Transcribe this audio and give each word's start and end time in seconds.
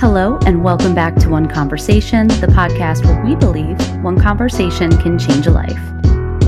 Hello, 0.00 0.38
and 0.46 0.64
welcome 0.64 0.94
back 0.94 1.14
to 1.16 1.28
One 1.28 1.46
Conversation, 1.46 2.26
the 2.26 2.46
podcast 2.46 3.04
where 3.04 3.22
we 3.22 3.34
believe 3.34 3.78
one 4.02 4.18
conversation 4.18 4.90
can 4.96 5.18
change 5.18 5.46
a 5.46 5.50
life. 5.50 5.78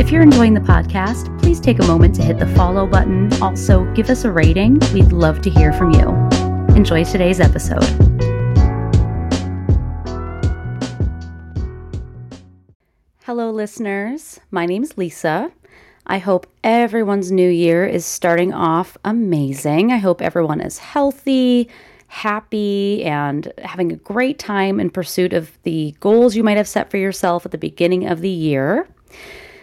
If 0.00 0.11
you're 0.11 0.22
enjoying 0.22 0.54
the 0.54 0.61
podcast, 0.61 1.38
please 1.38 1.61
take 1.61 1.79
a 1.79 1.86
moment 1.86 2.14
to 2.14 2.23
hit 2.23 2.38
the 2.38 2.46
follow 2.46 2.86
button. 2.86 3.30
Also, 3.43 3.84
give 3.93 4.09
us 4.09 4.25
a 4.25 4.32
rating. 4.32 4.80
We'd 4.95 5.12
love 5.12 5.43
to 5.43 5.50
hear 5.50 5.70
from 5.75 5.91
you. 5.91 6.09
Enjoy 6.75 7.04
today's 7.04 7.41
episode. 7.41 7.84
Hello, 13.25 13.50
listeners. 13.50 14.41
My 14.50 14.64
name's 14.64 14.96
Lisa. 14.96 15.53
I 16.07 16.16
hope 16.16 16.46
everyone's 16.64 17.30
new 17.30 17.50
year 17.50 17.84
is 17.84 18.07
starting 18.07 18.55
off 18.55 18.96
amazing. 19.05 19.93
I 19.93 19.98
hope 19.98 20.23
everyone 20.23 20.62
is 20.62 20.79
healthy 20.79 21.69
happy 22.12 23.02
and 23.04 23.50
having 23.64 23.90
a 23.90 23.96
great 23.96 24.39
time 24.39 24.79
in 24.79 24.90
pursuit 24.90 25.32
of 25.32 25.50
the 25.62 25.96
goals 25.98 26.36
you 26.36 26.44
might 26.44 26.58
have 26.58 26.68
set 26.68 26.90
for 26.90 26.98
yourself 26.98 27.46
at 27.46 27.53
the 27.53 27.58
beginning 27.58 28.07
of 28.07 28.20
the 28.20 28.29
year. 28.29 28.86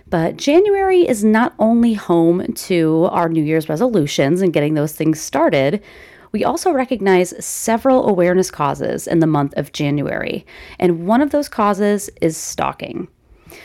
But 0.07 0.35
January 0.35 1.07
is 1.07 1.23
not 1.23 1.53
only 1.59 1.93
home 1.93 2.51
to 2.53 3.07
our 3.11 3.29
New 3.29 3.43
Year's 3.43 3.69
resolutions 3.69 4.41
and 4.41 4.51
getting 4.51 4.73
those 4.73 4.93
things 4.93 5.21
started, 5.21 5.83
we 6.31 6.43
also 6.43 6.71
recognize 6.71 7.35
several 7.45 8.09
awareness 8.09 8.49
causes 8.49 9.05
in 9.05 9.19
the 9.19 9.27
month 9.27 9.53
of 9.55 9.71
January. 9.71 10.43
And 10.79 11.05
one 11.05 11.21
of 11.21 11.29
those 11.29 11.49
causes 11.49 12.09
is 12.19 12.35
stalking. 12.35 13.07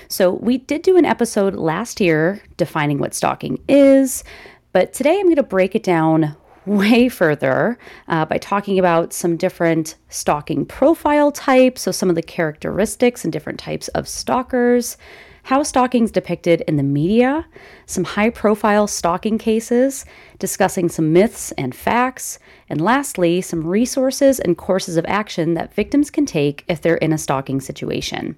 So, 0.08 0.30
we 0.30 0.58
did 0.58 0.82
do 0.82 0.98
an 0.98 1.06
episode 1.06 1.54
last 1.54 2.02
year 2.02 2.42
defining 2.58 2.98
what 2.98 3.14
stalking 3.14 3.62
is, 3.66 4.24
but 4.72 4.92
today 4.92 5.18
I'm 5.18 5.24
going 5.24 5.36
to 5.36 5.42
break 5.42 5.74
it 5.74 5.82
down 5.82 6.36
way 6.66 7.08
further 7.08 7.78
uh, 8.08 8.24
by 8.24 8.38
talking 8.38 8.78
about 8.78 9.12
some 9.12 9.36
different 9.36 9.96
stalking 10.08 10.64
profile 10.64 11.30
types, 11.32 11.82
so 11.82 11.90
some 11.90 12.08
of 12.08 12.14
the 12.14 12.22
characteristics 12.22 13.24
and 13.24 13.32
different 13.32 13.58
types 13.58 13.88
of 13.88 14.08
stalkers, 14.08 14.96
how 15.44 15.62
stalking 15.62 16.04
is 16.04 16.10
depicted 16.10 16.62
in 16.62 16.76
the 16.76 16.82
media, 16.82 17.46
some 17.84 18.04
high 18.04 18.30
profile 18.30 18.86
stalking 18.86 19.36
cases, 19.36 20.06
discussing 20.38 20.88
some 20.88 21.12
myths 21.12 21.52
and 21.52 21.74
facts, 21.74 22.38
and 22.70 22.80
lastly, 22.80 23.42
some 23.42 23.66
resources 23.66 24.40
and 24.40 24.56
courses 24.56 24.96
of 24.96 25.04
action 25.06 25.52
that 25.54 25.74
victims 25.74 26.10
can 26.10 26.24
take 26.24 26.64
if 26.66 26.80
they're 26.80 26.96
in 26.96 27.12
a 27.12 27.18
stalking 27.18 27.60
situation. 27.60 28.36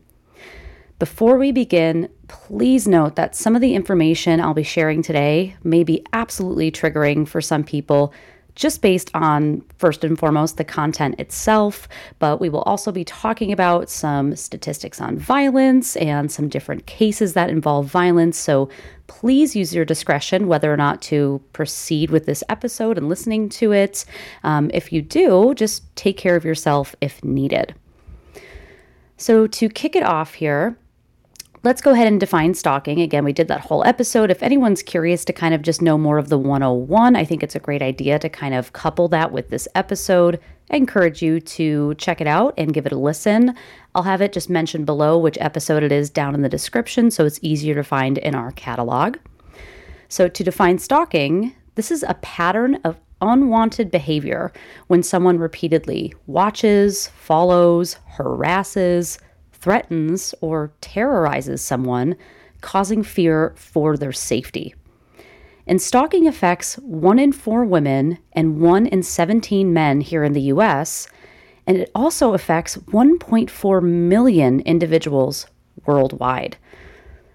Before 0.99 1.37
we 1.37 1.53
begin, 1.53 2.09
please 2.27 2.89
note 2.89 3.17
that 3.17 3.37
some 3.37 3.55
of 3.55 3.61
the 3.61 3.75
information 3.75 4.41
I'll 4.41 4.55
be 4.55 4.63
sharing 4.63 5.03
today 5.03 5.55
may 5.63 5.85
be 5.85 6.03
absolutely 6.15 6.73
triggering 6.73 7.29
for 7.29 7.43
some 7.43 7.65
people 7.65 8.15
just 8.55 8.81
based 8.81 9.11
on, 9.13 9.63
first 9.77 10.05
and 10.05 10.19
foremost, 10.19 10.57
the 10.57 10.65
content 10.65 11.21
itself, 11.21 11.87
but 12.19 12.41
we 12.41 12.49
will 12.49 12.63
also 12.63 12.91
be 12.91 13.05
talking 13.05 13.53
about 13.53 13.91
some 13.91 14.35
statistics 14.35 14.99
on 14.99 15.19
violence 15.19 15.97
and 15.97 16.33
some 16.33 16.49
different 16.49 16.87
cases 16.87 17.35
that 17.35 17.51
involve 17.51 17.85
violence. 17.85 18.39
So 18.39 18.71
please 19.07 19.55
use 19.55 19.75
your 19.75 19.85
discretion 19.85 20.49
whether 20.49 20.73
or 20.73 20.79
not 20.79 21.03
to 21.03 21.43
proceed 21.53 22.11
with 22.11 22.25
this 22.25 22.43
episode 22.49 22.97
and 22.97 23.11
listening 23.11 23.51
to 23.51 23.73
it. 23.73 24.07
Um, 24.45 24.71
if 24.73 24.91
you 24.91 25.03
do, 25.03 25.53
just 25.55 25.95
take 25.95 26.17
care 26.17 26.37
of 26.37 26.45
yourself 26.47 26.97
if 27.03 27.23
needed. 27.23 27.75
So, 29.19 29.47
to 29.47 29.71
kick 29.71 29.97
it 29.97 30.03
off 30.03 30.35
here, 30.35 30.77
let's 31.67 31.81
go 31.81 31.91
ahead 31.91 32.07
and 32.07 32.21
define 32.21 32.55
stalking. 32.55 33.01
Again, 33.01 33.25
we 33.25 33.33
did 33.33 33.49
that 33.49 33.63
whole 33.63 33.85
episode. 33.85 34.31
If 34.31 34.41
anyone's 34.41 34.85
curious 34.85 35.25
to 35.25 35.33
kind 35.33 35.53
of 35.53 35.63
just 35.63 35.83
know 35.83 35.99
more 35.99 36.17
of 36.17 36.29
the 36.29 36.39
101, 36.39 37.17
I 37.17 37.25
think 37.25 37.43
it's 37.43 37.57
a 37.57 37.61
great 37.61 37.83
idea 37.83 38.21
to 38.21 38.29
kind 38.29 38.55
of 38.55 38.73
couple 38.73 39.09
that 39.09 39.33
with 39.33 39.51
this 39.51 39.67
episode. 39.75 40.39
I 40.71 40.77
encourage 40.77 41.23
you 41.23 41.41
to 41.41 41.97
check 41.97 42.21
it 42.21 42.29
out 42.29 42.55
and 42.57 42.73
give 42.73 42.87
it 42.87 42.93
a 42.93 42.97
listen. 42.97 43.53
I'll 43.97 44.05
have 44.05 44.21
it 44.21 44.33
just 44.33 44.49
mentioned 44.49 44.87
below 44.87 45.19
which 45.19 45.39
episode 45.41 45.83
it 45.83 45.91
is 45.91 46.09
down 46.09 46.37
in 46.37 46.43
the 46.43 46.49
description 46.49 47.11
so 47.11 47.27
it's 47.27 47.41
easier 47.43 47.75
to 47.75 47.83
find 47.83 48.17
in 48.19 48.37
our 48.37 48.53
catalog. 48.53 49.17
So, 50.09 50.29
to 50.29 50.45
define 50.45 50.79
stalking, 50.79 51.53
this 51.75 51.91
is 51.91 52.05
a 52.05 52.15
pattern 52.15 52.77
of 52.85 53.01
unwanted 53.21 53.91
behavior 53.91 54.53
when 54.87 55.03
someone 55.03 55.39
repeatedly 55.39 56.15
watches, 56.29 57.09
follows, 57.09 57.95
harasses, 58.07 59.19
threatens 59.67 60.33
or 60.41 60.71
terrorizes 60.81 61.61
someone, 61.61 62.15
causing 62.61 63.03
fear 63.03 63.53
for 63.57 63.97
their 63.97 64.13
safety. 64.13 64.73
And 65.67 65.83
stalking 65.83 66.29
affects 66.29 66.77
one 66.77 67.19
in 67.19 67.33
four 67.33 67.65
women 67.65 68.19
and 68.33 68.61
one 68.61 68.87
in 68.87 69.03
17 69.03 69.73
men 69.73 70.01
here 70.03 70.23
in 70.23 70.35
the 70.35 70.53
US, 70.53 71.09
and 71.67 71.79
it 71.79 71.91
also 71.97 72.33
affects 72.33 72.77
1.4 72.77 73.83
million 73.83 74.61
individuals 74.61 75.49
worldwide. 75.85 76.57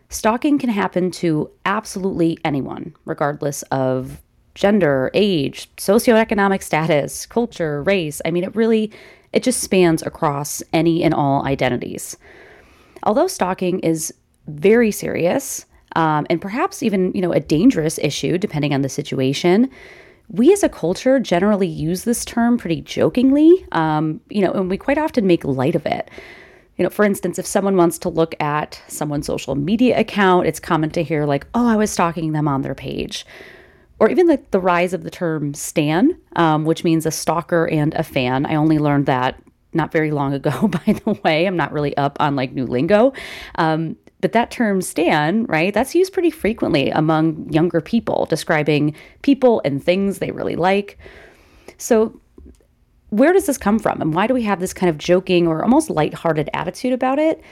Stalking 0.08 0.58
can 0.58 0.70
happen 0.70 1.12
to 1.12 1.52
absolutely 1.66 2.38
anyone, 2.46 2.96
regardless 3.04 3.62
of 3.64 4.22
gender, 4.56 5.12
age, 5.14 5.70
socioeconomic 5.76 6.64
status, 6.64 7.26
culture, 7.26 7.84
race. 7.84 8.22
I 8.24 8.32
mean, 8.32 8.46
it 8.46 8.56
really 8.56 8.90
it 9.34 9.44
just 9.44 9.62
spans 9.62 10.02
across 10.04 10.62
any 10.74 11.04
and 11.04 11.14
all 11.14 11.46
identities. 11.46 12.18
Although 13.04 13.28
stalking 13.28 13.80
is 13.80 14.14
very 14.48 14.92
serious 14.92 15.66
um, 15.96 16.26
and 16.30 16.42
perhaps 16.42 16.84
even 16.84 17.12
you 17.14 17.22
know 17.22 17.32
a 17.32 17.40
dangerous 17.40 17.98
issue 18.00 18.38
depending 18.38 18.74
on 18.74 18.82
the 18.82 18.90
situation, 18.90 19.70
we 20.30 20.54
as 20.54 20.64
a 20.64 20.70
culture 20.70 21.20
generally 21.20 21.68
use 21.68 22.04
this 22.04 22.24
term 22.24 22.58
pretty 22.58 22.82
jokingly, 22.82 23.66
um, 23.74 24.22
you 24.30 24.42
know, 24.42 24.52
and 24.52 24.70
we 24.70 24.78
quite 24.78 24.98
often 24.98 25.28
make 25.28 25.44
light 25.44 25.76
of 25.76 25.86
it. 25.86 26.10
You 26.78 26.84
know, 26.84 26.90
for 26.90 27.04
instance, 27.04 27.38
if 27.38 27.46
someone 27.46 27.76
wants 27.76 28.00
to 28.00 28.10
look 28.10 28.34
at 28.42 28.82
someone's 28.88 29.28
social 29.28 29.56
media 29.56 30.00
account, 30.00 30.48
it's 30.48 30.60
common 30.60 30.90
to 30.92 31.04
hear 31.04 31.26
like, 31.26 31.46
"Oh, 31.54 31.68
I 31.68 31.76
was 31.76 31.92
stalking 31.92 32.32
them 32.32 32.48
on 32.48 32.62
their 32.62 32.76
page." 32.76 33.26
Or 34.02 34.10
even 34.10 34.26
like 34.26 34.50
the 34.50 34.60
rise 34.60 34.94
of 34.94 35.04
the 35.04 35.12
term 35.12 35.54
stan, 35.54 36.18
um, 36.36 36.66
which 36.66 36.84
means 36.84 37.06
a 37.06 37.12
stalker 37.12 37.70
and 37.70 37.94
a 37.94 38.02
fan. 38.02 38.48
I 38.48 38.56
only 38.56 38.80
learned 38.80 39.06
that 39.06 39.40
not 39.74 39.92
very 39.92 40.10
long 40.10 40.34
ago, 40.34 40.68
by 40.86 40.94
the 40.94 41.20
way. 41.24 41.46
I'm 41.46 41.56
not 41.56 41.72
really 41.72 41.96
up 41.98 42.18
on 42.20 42.36
like 42.36 42.52
new 42.52 42.66
lingo. 42.66 43.14
Um, 43.56 43.96
but 44.20 44.32
that 44.32 44.50
term 44.50 44.82
stan, 44.82 45.46
right, 45.46 45.72
that's 45.72 45.94
used 45.94 46.14
pretty 46.14 46.32
frequently 46.32 46.90
among 46.90 47.48
younger 47.52 47.80
people, 47.80 48.26
describing 48.26 48.96
people 49.22 49.62
and 49.64 49.84
things 49.84 50.18
they 50.18 50.32
really 50.32 50.56
like. 50.56 50.98
So, 51.78 52.20
where 53.10 53.34
does 53.34 53.46
this 53.46 53.60
come 53.60 53.78
from? 53.78 54.02
And 54.02 54.16
why 54.16 54.26
do 54.26 54.34
we 54.34 54.44
have 54.44 54.60
this 54.60 54.74
kind 54.74 54.90
of 54.90 54.98
joking 54.98 55.48
or 55.48 55.62
almost 55.62 55.92
lighthearted 55.92 56.50
attitude 56.56 56.94
about 56.94 57.20
it? 57.20 57.44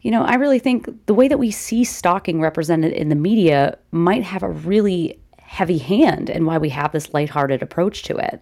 You 0.00 0.10
know, 0.10 0.22
I 0.22 0.36
really 0.36 0.60
think 0.60 0.88
the 1.04 1.14
way 1.14 1.28
that 1.28 1.38
we 1.38 1.50
see 1.50 1.84
stalking 1.84 2.40
represented 2.40 2.94
in 2.94 3.10
the 3.10 3.14
media 3.14 3.76
might 3.90 4.22
have 4.22 4.42
a 4.42 4.48
really 4.48 5.20
heavy 5.50 5.78
hand 5.78 6.30
and 6.30 6.46
why 6.46 6.56
we 6.56 6.68
have 6.68 6.92
this 6.92 7.12
lighthearted 7.12 7.60
approach 7.60 8.04
to 8.04 8.16
it. 8.16 8.40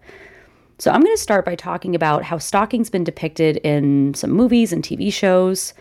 So, 0.78 0.90
I'm 0.90 1.00
going 1.00 1.16
to 1.16 1.20
start 1.20 1.46
by 1.46 1.54
talking 1.54 1.94
about 1.94 2.22
how 2.22 2.36
stalking's 2.36 2.90
been 2.90 3.02
depicted 3.02 3.56
in 3.58 4.12
some 4.12 4.30
movies 4.30 4.74
and 4.74 4.84
TV 4.84 5.10
shows. 5.10 5.72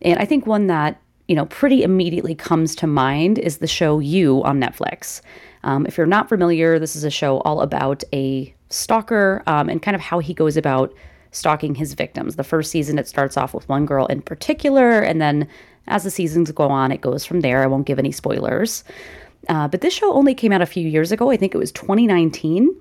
And 0.00 0.18
I 0.18 0.24
think 0.24 0.46
one 0.46 0.68
that, 0.68 0.98
you 1.28 1.36
know, 1.36 1.44
pretty 1.46 1.82
immediately 1.82 2.34
comes 2.34 2.74
to 2.76 2.86
mind 2.86 3.38
is 3.38 3.58
the 3.58 3.66
show 3.66 3.98
You 3.98 4.42
on 4.42 4.58
Netflix. 4.58 5.20
Um, 5.64 5.84
if 5.84 5.98
you're 5.98 6.06
not 6.06 6.30
familiar, 6.30 6.78
this 6.78 6.96
is 6.96 7.04
a 7.04 7.10
show 7.10 7.40
all 7.40 7.60
about 7.60 8.02
a 8.14 8.52
stalker 8.70 9.42
um, 9.46 9.68
and 9.68 9.82
kind 9.82 9.94
of 9.94 10.00
how 10.00 10.18
he 10.18 10.32
goes 10.32 10.56
about 10.56 10.94
stalking 11.30 11.74
his 11.74 11.92
victims. 11.92 12.36
The 12.36 12.42
first 12.42 12.70
season, 12.70 12.98
it 12.98 13.06
starts 13.06 13.36
off 13.36 13.52
with 13.52 13.68
one 13.68 13.84
girl 13.84 14.06
in 14.06 14.22
particular, 14.22 15.00
and 15.00 15.20
then 15.20 15.46
as 15.86 16.04
the 16.04 16.10
seasons 16.10 16.50
go 16.52 16.68
on, 16.68 16.90
it 16.90 17.02
goes 17.02 17.26
from 17.26 17.42
there. 17.42 17.62
I 17.62 17.66
won't 17.66 17.86
give 17.86 17.98
any 17.98 18.12
spoilers. 18.12 18.82
Uh, 19.50 19.68
but 19.68 19.82
this 19.82 19.92
show 19.92 20.14
only 20.14 20.32
came 20.32 20.52
out 20.52 20.62
a 20.62 20.66
few 20.66 20.88
years 20.88 21.10
ago. 21.10 21.30
I 21.30 21.36
think 21.36 21.54
it 21.54 21.58
was 21.58 21.72
2019. 21.72 22.74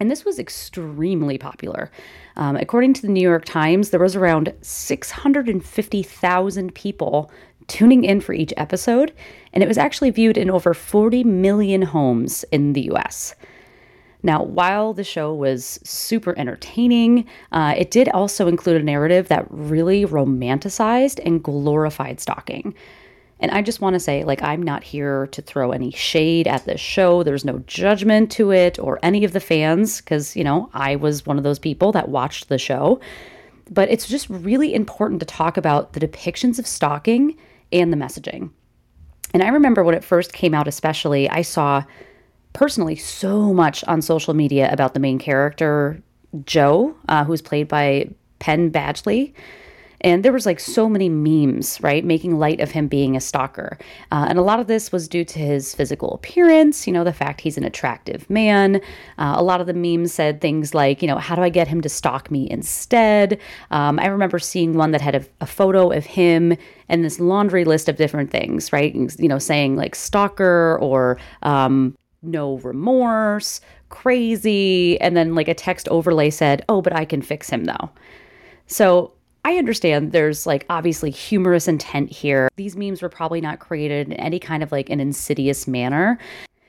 And 0.00 0.10
this 0.10 0.24
was 0.24 0.38
extremely 0.38 1.36
popular. 1.36 1.90
Um, 2.36 2.56
according 2.56 2.94
to 2.94 3.02
the 3.02 3.08
New 3.08 3.20
York 3.20 3.44
Times, 3.44 3.90
there 3.90 4.00
was 4.00 4.16
around 4.16 4.54
650,000 4.62 6.74
people 6.74 7.30
tuning 7.66 8.04
in 8.04 8.22
for 8.22 8.32
each 8.32 8.54
episode, 8.56 9.12
and 9.52 9.62
it 9.62 9.68
was 9.68 9.76
actually 9.76 10.08
viewed 10.08 10.38
in 10.38 10.50
over 10.50 10.72
40 10.72 11.22
million 11.24 11.82
homes 11.82 12.46
in 12.50 12.72
the 12.72 12.90
US. 12.92 13.34
Now, 14.22 14.42
while 14.42 14.94
the 14.94 15.04
show 15.04 15.34
was 15.34 15.78
super 15.84 16.34
entertaining, 16.38 17.26
uh, 17.52 17.74
it 17.76 17.90
did 17.90 18.08
also 18.08 18.48
include 18.48 18.80
a 18.80 18.84
narrative 18.84 19.28
that 19.28 19.46
really 19.50 20.06
romanticized 20.06 21.20
and 21.24 21.42
glorified 21.42 22.20
stalking. 22.20 22.74
And 23.40 23.50
I 23.50 23.62
just 23.62 23.80
want 23.80 23.94
to 23.94 24.00
say, 24.00 24.22
like, 24.22 24.42
I'm 24.42 24.62
not 24.62 24.84
here 24.84 25.26
to 25.28 25.42
throw 25.42 25.72
any 25.72 25.90
shade 25.90 26.46
at 26.46 26.66
this 26.66 26.80
show. 26.80 27.22
There's 27.22 27.44
no 27.44 27.58
judgment 27.60 28.30
to 28.32 28.52
it 28.52 28.78
or 28.78 28.98
any 29.02 29.24
of 29.24 29.32
the 29.32 29.40
fans, 29.40 30.00
because, 30.00 30.36
you 30.36 30.44
know, 30.44 30.68
I 30.74 30.96
was 30.96 31.24
one 31.24 31.38
of 31.38 31.44
those 31.44 31.58
people 31.58 31.90
that 31.92 32.10
watched 32.10 32.48
the 32.48 32.58
show. 32.58 33.00
But 33.70 33.90
it's 33.90 34.06
just 34.06 34.28
really 34.28 34.74
important 34.74 35.20
to 35.20 35.26
talk 35.26 35.56
about 35.56 35.94
the 35.94 36.00
depictions 36.00 36.58
of 36.58 36.66
stalking 36.66 37.36
and 37.72 37.92
the 37.92 37.96
messaging. 37.96 38.50
And 39.32 39.42
I 39.42 39.48
remember 39.48 39.84
when 39.84 39.94
it 39.94 40.04
first 40.04 40.32
came 40.32 40.54
out, 40.54 40.68
especially, 40.68 41.30
I 41.30 41.42
saw 41.42 41.84
personally 42.52 42.96
so 42.96 43.54
much 43.54 43.84
on 43.84 44.02
social 44.02 44.34
media 44.34 44.70
about 44.72 44.92
the 44.92 45.00
main 45.00 45.18
character, 45.18 46.02
Joe, 46.44 46.94
uh, 47.08 47.24
who's 47.24 47.40
played 47.40 47.68
by 47.68 48.10
Penn 48.40 48.70
Badgley. 48.70 49.32
And 50.02 50.24
there 50.24 50.32
was 50.32 50.46
like 50.46 50.60
so 50.60 50.88
many 50.88 51.08
memes, 51.08 51.80
right, 51.82 52.04
making 52.04 52.38
light 52.38 52.60
of 52.60 52.70
him 52.70 52.88
being 52.88 53.16
a 53.16 53.20
stalker. 53.20 53.78
Uh, 54.10 54.26
and 54.28 54.38
a 54.38 54.42
lot 54.42 54.60
of 54.60 54.66
this 54.66 54.92
was 54.92 55.08
due 55.08 55.24
to 55.24 55.38
his 55.38 55.74
physical 55.74 56.14
appearance, 56.14 56.86
you 56.86 56.92
know, 56.92 57.04
the 57.04 57.12
fact 57.12 57.40
he's 57.40 57.58
an 57.58 57.64
attractive 57.64 58.28
man. 58.30 58.76
Uh, 59.18 59.34
a 59.36 59.42
lot 59.42 59.60
of 59.60 59.66
the 59.66 59.74
memes 59.74 60.12
said 60.12 60.40
things 60.40 60.74
like, 60.74 61.02
you 61.02 61.08
know, 61.08 61.18
how 61.18 61.34
do 61.34 61.42
I 61.42 61.48
get 61.48 61.68
him 61.68 61.80
to 61.82 61.88
stalk 61.88 62.30
me 62.30 62.48
instead? 62.50 63.38
Um, 63.70 63.98
I 63.98 64.06
remember 64.06 64.38
seeing 64.38 64.74
one 64.74 64.92
that 64.92 65.00
had 65.00 65.14
a, 65.14 65.24
a 65.40 65.46
photo 65.46 65.90
of 65.90 66.06
him 66.06 66.56
and 66.88 67.04
this 67.04 67.20
laundry 67.20 67.64
list 67.64 67.88
of 67.88 67.96
different 67.96 68.30
things, 68.30 68.72
right? 68.72 68.94
You 68.94 69.28
know, 69.28 69.38
saying 69.38 69.76
like 69.76 69.94
stalker 69.94 70.78
or 70.80 71.18
um, 71.42 71.96
no 72.22 72.58
remorse, 72.58 73.60
crazy. 73.88 75.00
And 75.00 75.16
then 75.16 75.34
like 75.34 75.48
a 75.48 75.54
text 75.54 75.88
overlay 75.88 76.30
said, 76.30 76.64
oh, 76.68 76.82
but 76.82 76.94
I 76.94 77.04
can 77.04 77.22
fix 77.22 77.50
him 77.50 77.64
though. 77.64 77.90
So 78.66 79.12
I 79.44 79.56
understand 79.56 80.12
there's 80.12 80.46
like 80.46 80.66
obviously 80.68 81.10
humorous 81.10 81.66
intent 81.66 82.10
here. 82.10 82.48
These 82.56 82.76
memes 82.76 83.02
were 83.02 83.08
probably 83.08 83.40
not 83.40 83.58
created 83.58 84.08
in 84.08 84.12
any 84.14 84.38
kind 84.38 84.62
of 84.62 84.70
like 84.70 84.90
an 84.90 85.00
insidious 85.00 85.66
manner, 85.66 86.18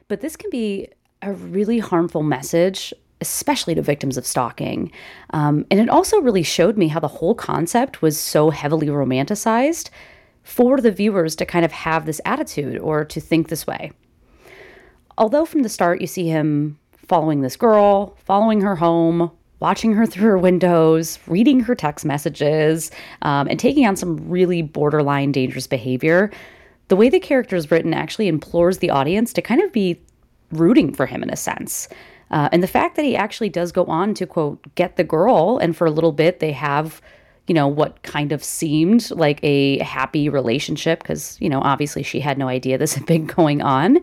but 0.07 0.21
this 0.21 0.35
can 0.35 0.49
be 0.49 0.87
a 1.21 1.33
really 1.33 1.79
harmful 1.79 2.23
message, 2.23 2.93
especially 3.19 3.75
to 3.75 3.81
victims 3.81 4.17
of 4.17 4.25
stalking. 4.25 4.91
Um, 5.31 5.65
and 5.69 5.79
it 5.79 5.89
also 5.89 6.21
really 6.21 6.43
showed 6.43 6.77
me 6.77 6.87
how 6.87 6.99
the 6.99 7.07
whole 7.07 7.35
concept 7.35 8.01
was 8.01 8.17
so 8.17 8.49
heavily 8.49 8.87
romanticized 8.87 9.89
for 10.43 10.81
the 10.81 10.91
viewers 10.91 11.35
to 11.35 11.45
kind 11.45 11.65
of 11.65 11.71
have 11.71 12.05
this 12.05 12.21
attitude 12.25 12.79
or 12.79 13.05
to 13.05 13.19
think 13.19 13.49
this 13.49 13.67
way. 13.67 13.91
Although 15.17 15.45
from 15.45 15.61
the 15.61 15.69
start 15.69 16.01
you 16.01 16.07
see 16.07 16.27
him 16.27 16.79
following 16.93 17.41
this 17.41 17.57
girl, 17.57 18.17
following 18.23 18.61
her 18.61 18.75
home, 18.77 19.31
watching 19.61 19.93
her 19.93 20.05
through 20.05 20.27
her 20.27 20.37
windows, 20.37 21.17
reading 21.27 21.61
her 21.61 21.75
text 21.75 22.03
messages, 22.03 22.91
um, 23.21 23.47
and 23.47 23.59
taking 23.59 23.87
on 23.87 23.95
some 23.95 24.17
really 24.29 24.61
borderline 24.61 25.31
dangerous 25.31 25.67
behavior, 25.67 26.29
the 26.89 26.95
way 26.97 27.07
the 27.07 27.19
character 27.19 27.55
is 27.55 27.71
written 27.71 27.93
actually 27.93 28.27
implores 28.27 28.79
the 28.79 28.89
audience 28.89 29.31
to 29.31 29.41
kind 29.41 29.61
of 29.61 29.71
be 29.71 30.01
rooting 30.51 30.93
for 30.93 31.05
him 31.05 31.23
in 31.23 31.29
a 31.29 31.37
sense. 31.37 31.87
Uh, 32.31 32.49
and 32.51 32.61
the 32.61 32.67
fact 32.67 32.95
that 32.95 33.05
he 33.05 33.15
actually 33.15 33.49
does 33.49 33.71
go 33.71 33.85
on 33.85 34.13
to, 34.15 34.25
quote, 34.25 34.59
get 34.75 34.97
the 34.97 35.03
girl, 35.03 35.57
and 35.59 35.77
for 35.77 35.85
a 35.85 35.91
little 35.91 36.11
bit 36.11 36.39
they 36.39 36.51
have 36.51 37.01
you 37.47 37.55
know, 37.55 37.67
what 37.67 38.01
kind 38.03 38.31
of 38.31 38.43
seemed 38.43 39.09
like 39.11 39.39
a 39.43 39.79
happy 39.79 40.29
relationship, 40.29 41.01
because, 41.01 41.37
you 41.41 41.49
know, 41.49 41.59
obviously 41.61 42.03
she 42.03 42.19
had 42.19 42.37
no 42.37 42.47
idea 42.47 42.77
this 42.77 42.93
had 42.95 43.05
been 43.05 43.25
going 43.25 43.61
on. 43.61 43.99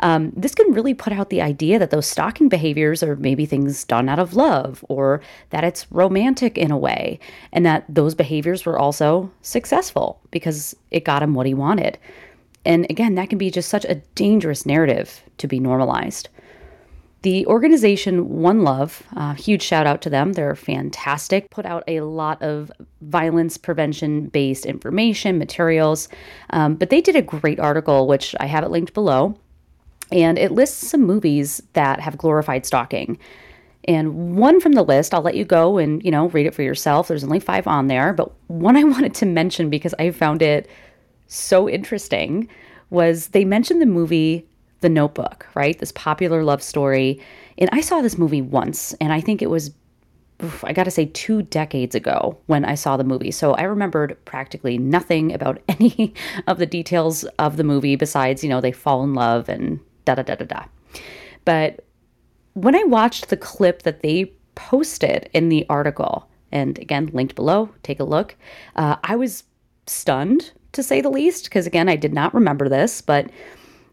Um, 0.00 0.32
this 0.36 0.54
can 0.54 0.72
really 0.72 0.94
put 0.94 1.12
out 1.12 1.30
the 1.30 1.42
idea 1.42 1.78
that 1.78 1.90
those 1.90 2.06
stalking 2.06 2.48
behaviors 2.48 3.02
are 3.02 3.16
maybe 3.16 3.44
things 3.44 3.84
done 3.84 4.08
out 4.08 4.18
of 4.18 4.34
love 4.34 4.84
or 4.88 5.20
that 5.50 5.64
it's 5.64 5.90
romantic 5.90 6.56
in 6.56 6.70
a 6.70 6.78
way, 6.78 7.18
and 7.52 7.66
that 7.66 7.84
those 7.88 8.14
behaviors 8.14 8.64
were 8.64 8.78
also 8.78 9.30
successful 9.42 10.20
because 10.30 10.76
it 10.90 11.04
got 11.04 11.22
him 11.22 11.34
what 11.34 11.46
he 11.46 11.54
wanted. 11.54 11.98
And 12.64 12.86
again, 12.90 13.14
that 13.14 13.30
can 13.30 13.38
be 13.38 13.50
just 13.50 13.68
such 13.68 13.84
a 13.84 13.96
dangerous 14.14 14.66
narrative 14.66 15.22
to 15.38 15.46
be 15.46 15.60
normalized. 15.60 16.28
The 17.26 17.44
organization 17.46 18.40
One 18.40 18.62
Love, 18.62 19.02
uh, 19.16 19.34
huge 19.34 19.62
shout 19.62 19.84
out 19.84 20.00
to 20.02 20.10
them. 20.10 20.34
They're 20.34 20.54
fantastic. 20.54 21.50
Put 21.50 21.66
out 21.66 21.82
a 21.88 22.02
lot 22.02 22.40
of 22.40 22.70
violence 23.00 23.56
prevention 23.56 24.28
based 24.28 24.64
information, 24.64 25.36
materials. 25.36 26.08
Um, 26.50 26.76
but 26.76 26.90
they 26.90 27.00
did 27.00 27.16
a 27.16 27.22
great 27.22 27.58
article, 27.58 28.06
which 28.06 28.36
I 28.38 28.46
have 28.46 28.62
it 28.62 28.70
linked 28.70 28.94
below. 28.94 29.36
And 30.12 30.38
it 30.38 30.52
lists 30.52 30.88
some 30.88 31.02
movies 31.02 31.60
that 31.72 31.98
have 31.98 32.16
glorified 32.16 32.64
stalking. 32.64 33.18
And 33.88 34.36
one 34.36 34.60
from 34.60 34.74
the 34.74 34.84
list, 34.84 35.12
I'll 35.12 35.20
let 35.20 35.34
you 35.34 35.44
go 35.44 35.78
and, 35.78 36.04
you 36.04 36.12
know, 36.12 36.28
read 36.28 36.46
it 36.46 36.54
for 36.54 36.62
yourself. 36.62 37.08
There's 37.08 37.24
only 37.24 37.40
five 37.40 37.66
on 37.66 37.88
there. 37.88 38.12
But 38.12 38.30
one 38.46 38.76
I 38.76 38.84
wanted 38.94 39.14
to 39.16 39.26
mention 39.26 39.68
because 39.68 39.96
I 39.98 40.12
found 40.12 40.42
it 40.42 40.70
so 41.26 41.68
interesting 41.68 42.48
was 42.90 43.26
they 43.30 43.44
mentioned 43.44 43.82
the 43.82 43.86
movie 43.86 44.46
the 44.86 44.90
Notebook, 44.90 45.48
right? 45.56 45.76
This 45.76 45.90
popular 45.90 46.44
love 46.44 46.62
story. 46.62 47.20
And 47.58 47.68
I 47.72 47.80
saw 47.80 48.02
this 48.02 48.16
movie 48.16 48.40
once, 48.40 48.94
and 49.00 49.12
I 49.12 49.20
think 49.20 49.42
it 49.42 49.50
was, 49.50 49.72
I 50.62 50.72
gotta 50.72 50.92
say, 50.92 51.06
two 51.06 51.42
decades 51.42 51.96
ago 51.96 52.38
when 52.46 52.64
I 52.64 52.76
saw 52.76 52.96
the 52.96 53.02
movie. 53.02 53.32
So 53.32 53.54
I 53.54 53.62
remembered 53.62 54.16
practically 54.26 54.78
nothing 54.78 55.34
about 55.34 55.60
any 55.68 56.14
of 56.46 56.58
the 56.58 56.66
details 56.66 57.24
of 57.40 57.56
the 57.56 57.64
movie 57.64 57.96
besides, 57.96 58.44
you 58.44 58.48
know, 58.48 58.60
they 58.60 58.70
fall 58.70 59.02
in 59.02 59.12
love 59.12 59.48
and 59.48 59.80
da 60.04 60.14
da 60.14 60.22
da 60.22 60.36
da 60.36 60.44
da. 60.44 60.64
But 61.44 61.84
when 62.52 62.76
I 62.76 62.84
watched 62.84 63.28
the 63.28 63.36
clip 63.36 63.82
that 63.82 64.02
they 64.02 64.32
posted 64.54 65.28
in 65.32 65.48
the 65.48 65.66
article, 65.68 66.28
and 66.52 66.78
again, 66.78 67.10
linked 67.12 67.34
below, 67.34 67.70
take 67.82 67.98
a 67.98 68.04
look, 68.04 68.36
uh, 68.76 68.98
I 69.02 69.16
was 69.16 69.42
stunned 69.88 70.52
to 70.70 70.84
say 70.84 71.00
the 71.00 71.10
least, 71.10 71.46
because 71.46 71.66
again, 71.66 71.88
I 71.88 71.96
did 71.96 72.14
not 72.14 72.34
remember 72.34 72.68
this, 72.68 73.00
but 73.00 73.30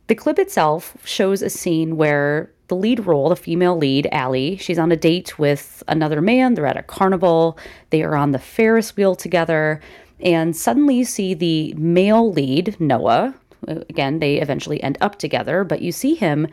the 0.07 0.15
clip 0.15 0.37
itself 0.39 0.97
shows 1.05 1.41
a 1.41 1.49
scene 1.49 1.95
where 1.95 2.51
the 2.67 2.75
lead 2.75 3.05
role, 3.05 3.29
the 3.29 3.35
female 3.35 3.77
lead, 3.77 4.07
Allie, 4.11 4.57
she's 4.57 4.79
on 4.79 4.91
a 4.91 4.97
date 4.97 5.37
with 5.37 5.83
another 5.87 6.21
man. 6.21 6.53
They're 6.53 6.65
at 6.65 6.77
a 6.77 6.83
carnival. 6.83 7.57
They 7.89 8.03
are 8.03 8.15
on 8.15 8.31
the 8.31 8.39
Ferris 8.39 8.95
wheel 8.95 9.15
together. 9.15 9.81
And 10.19 10.55
suddenly 10.55 10.95
you 10.95 11.05
see 11.05 11.33
the 11.33 11.73
male 11.73 12.31
lead, 12.31 12.79
Noah. 12.79 13.35
Again, 13.67 14.19
they 14.19 14.41
eventually 14.41 14.81
end 14.81 14.97
up 15.01 15.17
together, 15.17 15.63
but 15.63 15.81
you 15.81 15.91
see 15.91 16.15
him 16.15 16.47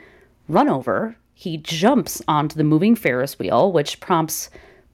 run 0.48 0.68
over. 0.68 1.16
He 1.34 1.56
jumps 1.56 2.20
onto 2.28 2.56
the 2.56 2.64
moving 2.64 2.94
Ferris 2.94 3.38
wheel, 3.38 3.72
which 3.72 4.00
prompts 4.00 4.50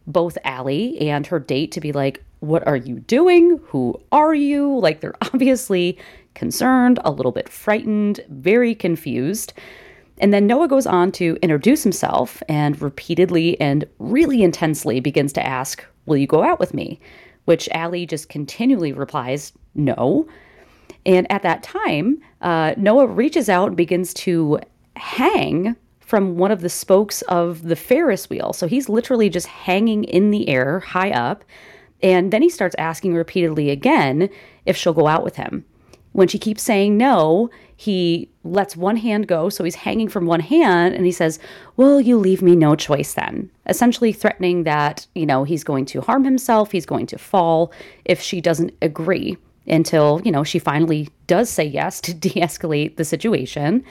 both 0.07 0.39
Allie 0.45 0.99
and 1.01 1.27
her 1.27 1.41
date 1.41 1.73
to 1.73 1.81
be 1.81 1.93
like, 1.93 2.23
What 2.41 2.67
are 2.67 2.77
you 2.77 3.01
doing? 3.01 3.61
Who 3.69 4.01
are 4.13 4.35
you? 4.35 4.79
Like, 4.79 5.01
they're 5.01 5.17
obviously 5.23 5.99
concerned, 6.37 7.01
a 7.05 7.11
little 7.11 7.33
bit 7.33 7.49
frightened, 7.49 8.21
very 8.29 8.75
confused. 8.75 9.53
And 10.19 10.33
then 10.33 10.47
Noah 10.47 10.69
goes 10.69 10.87
on 10.87 11.13
to 11.13 11.37
introduce 11.43 11.83
himself 11.83 12.43
and 12.49 12.81
repeatedly 12.81 13.61
and 13.61 13.85
really 13.99 14.43
intensely 14.43 15.01
begins 15.01 15.33
to 15.35 15.47
ask, 15.47 15.85
Will 16.07 16.17
you 16.17 16.27
go 16.29 16.45
out 16.45 16.61
with 16.61 16.73
me? 16.73 17.01
Which 17.47 17.69
Allie 17.71 18.07
just 18.07 18.29
continually 18.29 18.93
replies, 18.93 19.53
No. 19.75 20.29
And 21.05 21.31
at 21.31 21.43
that 21.43 21.63
time, 21.63 22.21
uh, 22.41 22.75
Noah 22.77 23.07
reaches 23.07 23.49
out 23.49 23.69
and 23.69 23.77
begins 23.77 24.15
to 24.15 24.61
hang 24.97 25.77
from 26.01 26.37
one 26.37 26.53
of 26.53 26.61
the 26.61 26.69
spokes 26.69 27.23
of 27.23 27.63
the 27.63 27.77
Ferris 27.77 28.31
wheel. 28.31 28.53
So 28.53 28.69
he's 28.69 28.89
literally 28.89 29.29
just 29.29 29.49
hanging 29.49 30.05
in 30.05 30.31
the 30.31 30.49
air 30.49 30.81
high 30.81 31.11
up. 31.11 31.45
And 32.03 32.33
then 32.33 32.43
he 32.43 32.49
starts 32.49 32.77
asking 32.79 33.15
repeatedly 33.15 33.71
again 33.71 34.31
if 34.65 34.77
she'll 34.77 34.93
go 34.93 35.09
out 35.09 35.25
with 35.25 35.37
him. 35.37 35.65
When 36.17 36.29
she 36.29 36.39
keeps 36.39 36.63
saying 36.63 36.97
no, 36.97 37.51
he 37.77 38.31
lets 38.43 38.75
one 38.75 38.97
hand 38.97 39.29
go. 39.29 39.51
So 39.51 39.65
he's 39.65 39.75
hanging 39.75 40.09
from 40.09 40.25
one 40.25 40.41
hand 40.41 40.95
and 40.95 41.05
he 41.05 41.13
says, 41.13 41.39
Well, 41.77 42.01
you 42.01 42.17
leave 42.17 42.41
me 42.41 42.57
no 42.57 42.75
choice 42.75 43.13
then. 43.13 43.51
Essentially 43.67 44.15
threatening 44.15 44.63
that, 44.63 45.07
you 45.15 45.27
know, 45.27 45.45
he's 45.45 45.63
going 45.63 45.85
to 45.87 46.01
harm 46.01 46.25
himself, 46.25 46.73
he's 46.73 46.87
going 46.87 47.05
to 47.09 47.19
fall 47.19 47.71
if 48.07 48.19
she 48.19 48.41
doesn't 48.41 48.73
agree 48.81 49.37
until, 49.67 50.23
you 50.25 50.33
know, 50.33 50.43
she 50.43 50.59
finally 50.59 51.11
does 51.27 51.51
say 51.51 51.65
yes 51.65 52.01
to 52.01 52.15
de 52.25 52.31
escalate 52.31 52.97
the 52.97 53.05
situation. 53.05 53.85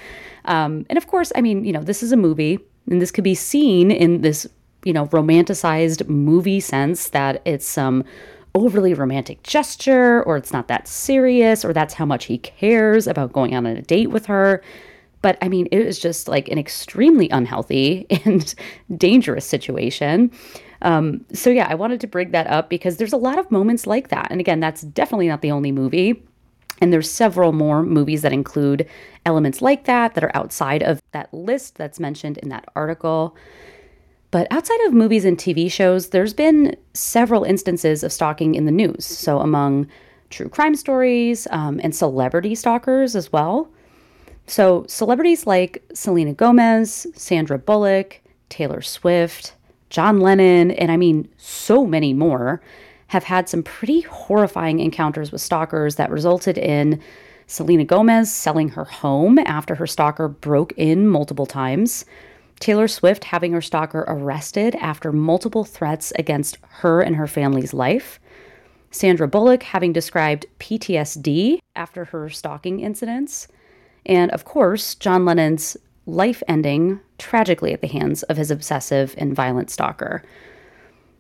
Um, 0.46 0.84
and 0.89 0.98
of 0.98 1.05
course, 1.05 1.32
I 1.36 1.41
mean, 1.41 1.63
you 1.63 1.74
know, 1.74 1.84
this 1.84 2.01
is 2.01 2.12
a 2.12 2.17
movie 2.17 2.58
and 2.89 3.00
this 3.00 3.12
could 3.12 3.24
be 3.24 3.36
seen 3.36 3.91
in 3.91 4.22
this, 4.22 4.48
you 4.84 4.94
know, 4.94 5.05
romanticized 5.10 6.08
movie 6.10 6.60
sense 6.60 7.10
that 7.10 7.44
it's 7.46 7.67
some. 7.67 8.00
Um, 8.00 8.05
overly 8.56 8.94
romantic 8.94 9.44
gesture, 9.44 10.24
or 10.24 10.38
it's 10.38 10.54
not 10.54 10.68
that 10.70 10.88
serious, 10.88 11.64
or 11.64 11.74
that's 11.74 11.94
how 11.94 12.06
much 12.06 12.26
he 12.26 12.40
cares 12.40 13.06
about 13.06 13.34
going 13.34 13.54
on 13.54 13.66
a 13.66 13.82
date 13.82 14.10
with 14.10 14.26
her. 14.26 14.64
But 15.22 15.38
I 15.42 15.50
mean, 15.50 15.68
it 15.72 15.86
was 15.86 16.00
just 16.00 16.28
like 16.28 16.48
an 16.48 16.58
extremely 16.58 17.30
unhealthy 17.30 18.08
and 18.26 18.56
dangerous 18.98 19.46
situation. 19.46 20.32
Um, 20.82 21.26
so, 21.34 21.50
yeah, 21.50 21.68
I 21.70 21.76
wanted 21.76 22.00
to 22.02 22.08
bring 22.08 22.32
that 22.32 22.48
up 22.48 22.70
because 22.70 22.98
there's 22.98 23.14
a 23.14 23.18
lot 23.18 23.38
of 23.38 23.50
moments 23.52 23.88
like 23.88 24.10
that. 24.10 24.28
And 24.30 24.40
again, 24.40 24.60
that's 24.60 24.82
definitely 24.82 25.28
not 25.28 25.42
the 25.42 25.52
only 25.52 25.72
movie. 25.72 26.24
And 26.82 26.92
there's 26.92 27.10
several 27.10 27.54
more 27.54 27.84
movies 27.84 28.22
that 28.22 28.34
include 28.34 28.88
elements 29.26 29.62
like 29.62 29.86
that 29.86 30.14
that 30.14 30.24
are 30.24 30.36
outside 30.36 30.84
of 30.84 31.02
that 31.12 31.34
list 31.34 31.76
that's 31.76 32.00
mentioned 32.00 32.38
in 32.40 32.50
that 32.50 32.66
article. 32.76 33.36
But 34.36 34.48
outside 34.51 34.82
of 34.82 34.92
movies 34.92 35.24
and 35.24 35.38
TV 35.38 35.72
shows, 35.72 36.10
there's 36.10 36.34
been 36.34 36.75
several 36.94 37.46
instances 37.46 38.04
of 38.04 38.12
stalking 38.12 38.54
in 38.54 38.65
the 38.65 38.72
news. 38.74 39.06
So, 39.06 39.39
among 39.39 39.88
true 40.30 40.50
crime 40.50 40.75
stories 40.75 41.48
um, 41.51 41.80
and 41.82 41.96
celebrity 41.96 42.54
stalkers 42.54 43.15
as 43.15 43.32
well. 43.32 43.70
So, 44.46 44.86
celebrities 44.89 45.48
like 45.48 45.86
Selena 45.94 46.34
Gomez, 46.34 47.08
Sandra 47.15 47.58
Bullock, 47.58 48.20
Taylor 48.50 48.82
Swift, 48.82 49.54
John 49.89 50.20
Lennon, 50.20 50.72
and 50.72 50.92
I 50.92 50.98
mean, 50.98 51.30
so 51.38 51.86
many 51.86 52.13
more 52.13 52.62
have 53.08 53.24
had 53.24 53.48
some 53.48 53.63
pretty 53.63 54.01
horrifying 54.01 54.82
encounters 54.82 55.32
with 55.32 55.39
stalkers 55.39 55.96
that 55.96 56.12
resulted 56.12 56.58
in 56.58 57.01
Selena 57.48 57.86
Gomez 57.86 58.34
selling 58.34 58.68
her 58.68 58.84
home 58.84 59.39
after 59.39 59.75
her 59.75 59.88
stalker 59.88 60.27
broke 60.27 60.74
in 60.74 61.08
multiple 61.08 61.46
times. 61.46 62.04
Taylor 62.60 62.88
Swift 62.88 63.26
having 63.26 63.52
her 63.54 63.62
stalker 63.62 64.06
arrested 64.08 64.76
after 64.76 65.12
multiple 65.12 65.64
threats 65.64 66.14
against 66.18 66.58
her 66.70 67.02
and 67.02 67.16
her 67.16 67.28
family's 67.28 67.74
life. 67.74 68.20
Sandra 68.92 69.28
Bullock 69.28 69.64
having 69.64 69.92
described 69.92 70.46
PTSD 70.60 71.60
after 71.76 72.06
her 72.06 72.30
stalking 72.30 72.80
incidents. 72.80 73.48
And 74.06 74.32
of 74.32 74.46
course, 74.46 74.96
John 74.96 75.26
Lennon's 75.26 75.76
life 76.06 76.42
ending 76.48 77.02
tragically 77.18 77.74
at 77.74 77.82
the 77.82 77.88
hands 77.88 78.24
of 78.24 78.38
his 78.38 78.52
obsessive 78.52 79.16
and 79.18 79.36
violent 79.36 79.70
stalker. 79.70 80.24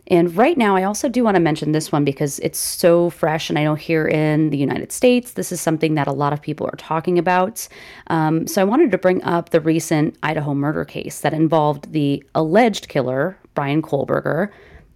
And 0.07 0.35
right 0.35 0.57
now, 0.57 0.75
I 0.75 0.83
also 0.83 1.09
do 1.09 1.23
want 1.23 1.35
to 1.35 1.41
mention 1.41 1.71
this 1.71 1.91
one 1.91 2.05
because 2.05 2.39
it's 2.39 2.59
so 2.59 3.09
fresh. 3.09 3.49
And 3.49 3.57
I 3.57 3.63
know 3.63 3.75
here 3.75 4.07
in 4.07 4.51
the 4.51 4.57
United 4.57 4.91
States, 4.91 5.31
this 5.31 5.51
is 5.51 5.59
something 5.59 5.95
that 5.95 6.07
a 6.07 6.11
lot 6.11 6.31
of 6.31 6.41
people 6.41 6.67
are 6.67 6.77
talking 6.77 7.17
about. 7.17 7.67
Um, 8.07 8.45
so 8.45 8.61
I 8.61 8.65
wanted 8.65 8.91
to 8.91 8.97
bring 8.97 9.23
up 9.23 9.49
the 9.49 9.61
recent 9.61 10.15
Idaho 10.21 10.53
murder 10.53 10.85
case 10.85 11.21
that 11.21 11.33
involved 11.33 11.91
the 11.91 12.23
alleged 12.35 12.87
killer, 12.87 13.37
Bryan 13.55 13.81
Kohberger. 13.81 14.51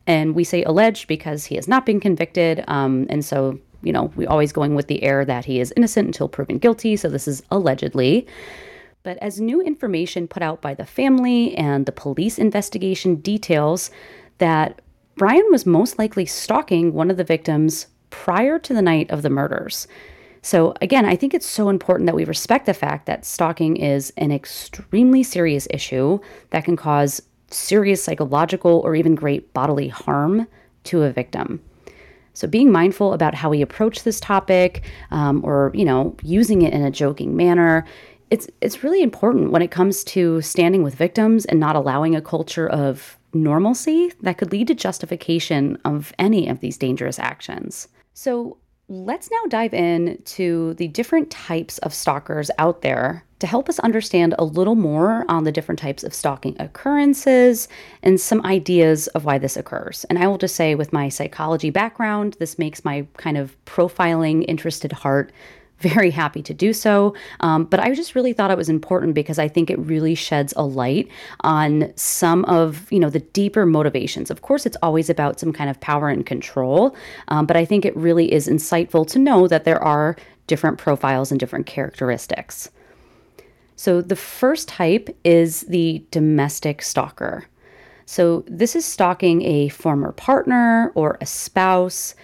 And 0.06 0.36
we 0.36 0.44
say 0.44 0.64
alleged 0.64 1.08
because 1.08 1.46
he 1.46 1.56
has 1.56 1.68
not 1.68 1.86
been 1.86 2.00
convicted. 2.00 2.64
Um, 2.68 3.08
and 3.10 3.26
so, 3.26 3.60
you 3.82 3.92
know, 3.92 4.12
we're 4.16 4.30
always 4.30 4.52
going 4.52 4.76
with 4.76 4.88
the 4.88 5.02
air 5.02 5.26
that 5.26 5.46
he 5.46 5.60
is 5.60 5.74
innocent 5.76 6.08
until 6.08 6.30
proven 6.30 6.60
guilty. 6.60 6.96
So 6.96 7.10
this 7.10 7.28
is 7.28 7.42
allegedly. 7.50 8.28
But 9.02 9.18
as 9.20 9.40
new 9.40 9.62
information 9.62 10.28
put 10.28 10.44
out 10.44 10.62
by 10.62 10.74
the 10.76 10.86
family 10.86 11.56
and 11.56 11.86
the 11.86 11.92
police 11.92 12.38
investigation 12.38 13.16
details 13.16 13.90
that 14.40 14.82
Bryan 15.20 15.48
was 15.52 15.66
most 15.66 16.00
likely 16.00 16.26
stalking 16.26 16.94
one 16.94 17.12
of 17.12 17.18
the 17.18 17.26
victims 17.26 17.88
prior 18.10 18.58
to 18.58 18.74
the 18.74 18.82
night 18.82 19.12
of 19.12 19.22
the 19.22 19.30
murders. 19.30 19.86
So, 20.42 20.74
again, 20.80 21.04
I 21.04 21.18
think 21.18 21.34
it's 21.34 21.46
so 21.46 21.68
important 21.68 22.06
that 22.06 22.16
we 22.16 22.24
respect 22.24 22.66
the 22.66 22.74
fact 22.74 23.06
that 23.08 23.26
stalking 23.26 23.76
is 23.76 24.14
an 24.16 24.32
extremely 24.32 25.24
serious 25.24 25.68
issue 25.72 26.20
that 26.52 26.64
can 26.64 26.78
cause 26.78 27.22
serious 27.52 28.02
psychological 28.02 28.80
or 28.86 28.96
even 28.96 29.14
great 29.14 29.54
bodily 29.54 29.90
harm 29.90 30.48
to 30.86 31.04
a 31.04 31.12
victim. 31.12 31.62
So, 32.34 32.48
being 32.48 32.72
mindful 32.72 33.12
about 33.12 33.36
how 33.36 33.50
we 33.50 33.62
approach 33.62 34.04
this 34.04 34.22
topic 34.22 34.86
um, 35.12 35.44
or, 35.44 35.72
you 35.74 35.84
know, 35.84 36.16
using 36.24 36.62
it 36.62 36.72
in 36.72 36.82
a 36.86 36.92
joking 36.92 37.36
manner. 37.36 37.86
It's, 38.30 38.48
it's 38.62 38.86
really 38.86 39.02
important 39.02 39.52
when 39.52 39.64
it 39.64 39.72
comes 39.72 40.06
to 40.06 40.40
standing 40.40 40.82
with 40.82 40.96
victims 40.96 41.44
and 41.44 41.60
not 41.60 41.76
allowing 41.76 42.16
a 42.16 42.22
culture 42.22 42.70
of 42.70 43.19
normalcy 43.34 44.12
that 44.22 44.38
could 44.38 44.52
lead 44.52 44.68
to 44.68 44.76
justification 44.76 45.78
of 45.86 46.14
any 46.20 46.48
of 46.48 46.60
these 46.60 46.78
dangerous 46.78 47.20
actions. 47.20 47.88
So, 48.14 48.58
let's 48.90 49.30
now 49.30 49.48
dive 49.50 49.74
in 49.74 50.20
to 50.26 50.74
the 50.76 50.88
different 50.88 51.30
types 51.30 51.78
of 51.80 51.94
stalkers 51.94 52.50
out 52.58 52.82
there 52.82 53.24
to 53.38 53.48
help 53.48 53.70
us 53.70 53.80
understand 53.80 54.36
a 54.38 54.44
little 54.44 54.76
more 54.76 55.26
on 55.30 55.44
the 55.44 55.52
different 55.52 55.80
types 55.80 56.04
of 56.04 56.14
stalking 56.14 56.60
occurrences 56.60 57.68
and 58.04 58.20
some 58.20 58.46
ideas 58.46 59.08
of 59.10 59.26
why 59.26 59.38
this 59.38 59.56
occurs. 59.56 60.06
And 60.10 60.20
I 60.20 60.28
will 60.28 60.38
just 60.38 60.56
say, 60.56 60.76
with 60.76 60.92
my 60.92 61.08
psychology 61.08 61.70
background, 61.70 62.36
this 62.40 62.60
makes 62.60 62.84
my 62.84 63.08
kind 63.18 63.38
of 63.38 63.56
profiling, 63.66 64.44
interested 64.48 64.92
heart 64.92 65.32
very 65.80 66.12
happy 66.12 66.42
to 66.44 66.54
do 66.54 66.74
so. 66.74 67.16
Um, 67.40 67.66
but 67.66 67.80
I 67.80 67.94
just 67.94 68.16
really 68.16 68.34
thought 68.34 68.52
it 68.52 68.58
was 68.58 68.70
important 68.70 69.14
because 69.14 69.40
I 69.40 69.48
think 69.48 69.70
it 69.70 69.80
really 69.80 70.16
sheds 70.16 70.54
a 70.56 70.64
light 70.64 71.10
on 71.42 71.92
some 71.96 72.46
of 72.46 72.92
you 72.92 73.00
know 73.00 73.10
the 73.10 73.20
deeper 73.20 73.66
motivations. 73.66 74.30
Of 74.30 74.42
course, 74.42 74.66
it's 74.66 74.78
always 74.82 75.10
about 75.10 75.40
some 75.40 75.54
kind 75.54 75.70
of 75.70 75.80
power 75.80 76.10
and 76.10 76.26
control, 76.26 76.96
um, 77.30 77.46
but 77.46 77.58
I 77.58 77.66
think 77.66 77.86
it 77.86 77.96
really 77.96 78.32
is 78.32 78.48
insightful 78.48 79.08
to 79.08 79.20
know 79.20 79.48
that 79.48 79.64
there 79.64 79.82
are 79.82 80.16
different 80.48 80.78
profiles 80.78 81.32
and 81.32 81.40
different 81.40 81.66
characteristics. 81.66 82.70
So 83.76 84.02
the 84.02 84.16
first 84.18 84.68
type 84.68 85.16
is 85.24 85.62
the 85.62 86.04
domestic 86.12 86.82
stalker. 86.82 87.46
So 88.06 88.44
this 88.48 88.76
is 88.76 88.84
stalking 88.84 89.44
a 89.44 89.70
former 89.70 90.12
partner 90.12 90.92
or 90.96 91.18
a 91.22 91.26
spouse, 91.26 92.16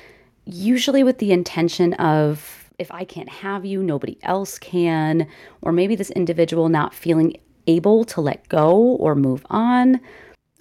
usually 0.44 1.04
with 1.04 1.20
the 1.20 1.32
intention 1.32 1.94
of 1.94 2.65
if 2.80 2.92
I 2.92 3.06
can't 3.06 3.30
have 3.30 3.66
you, 3.66 3.82
nobody 3.82 4.18
else 4.24 4.60
can. 4.60 5.28
Or 5.62 5.72
maybe 5.72 5.96
this 5.96 6.12
individual 6.12 6.70
not 6.70 6.94
feeling 6.94 7.38
able 7.68 8.06
to 8.06 8.22
let 8.22 8.48
go 8.50 8.76
or 8.78 9.16
move 9.16 9.46
on. 9.50 10.00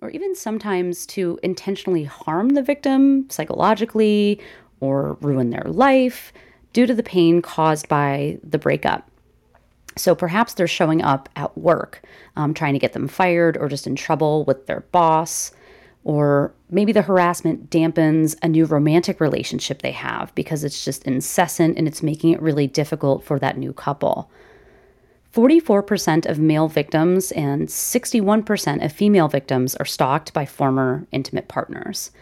Or 0.00 0.11
even 0.11 0.35
sometimes 0.35 1.06
to 1.06 1.38
intentionally 1.42 2.04
harm 2.04 2.50
the 2.50 2.62
victim 2.62 3.26
psychologically 3.30 4.40
or 4.80 5.16
ruin 5.21 5.50
their 5.50 5.64
life 5.66 6.33
due 6.73 6.87
to 6.87 6.94
the 6.94 7.02
pain 7.02 7.40
caused 7.40 7.88
by 7.88 8.38
the 8.42 8.59
breakup. 8.59 9.11
So 9.97 10.14
perhaps 10.14 10.54
they're 10.54 10.66
showing 10.66 11.02
up 11.02 11.28
at 11.37 11.56
work, 11.56 12.02
um, 12.37 12.52
trying 12.52 12.73
to 12.73 12.78
get 12.80 12.92
them 12.92 13.09
fired 13.09 13.56
or 13.56 13.68
just 13.68 13.87
in 13.87 13.97
trouble 13.97 14.44
with 14.44 14.66
their 14.66 14.80
boss. 14.92 15.52
Or 16.04 16.54
maybe 16.70 16.92
the 16.92 17.02
harassment 17.02 17.70
dampens 17.70 18.37
a 18.42 18.49
new 18.49 18.66
romantic 18.66 19.20
relationship 19.20 19.80
they 19.80 19.92
have 19.92 20.34
because 20.34 20.62
it's 20.62 20.84
just 20.84 21.04
incessant 21.04 21.78
and 21.78 21.88
it's 21.88 22.02
making 22.02 22.32
it 22.32 22.42
really 22.42 22.66
difficult 22.66 23.25
for 23.25 23.38
that 23.38 23.56
new 23.56 23.73
couple. 23.73 24.30
44% 25.32 26.26
of 26.26 26.38
male 26.38 26.68
victims 26.68 27.32
and 27.32 27.66
61% 27.68 28.84
of 28.84 28.92
female 28.92 29.28
victims 29.28 29.75
are 29.76 29.84
stalked 29.84 30.32
by 30.32 30.46
former 30.46 31.06
intimate 31.11 31.49
partners. 31.49 32.12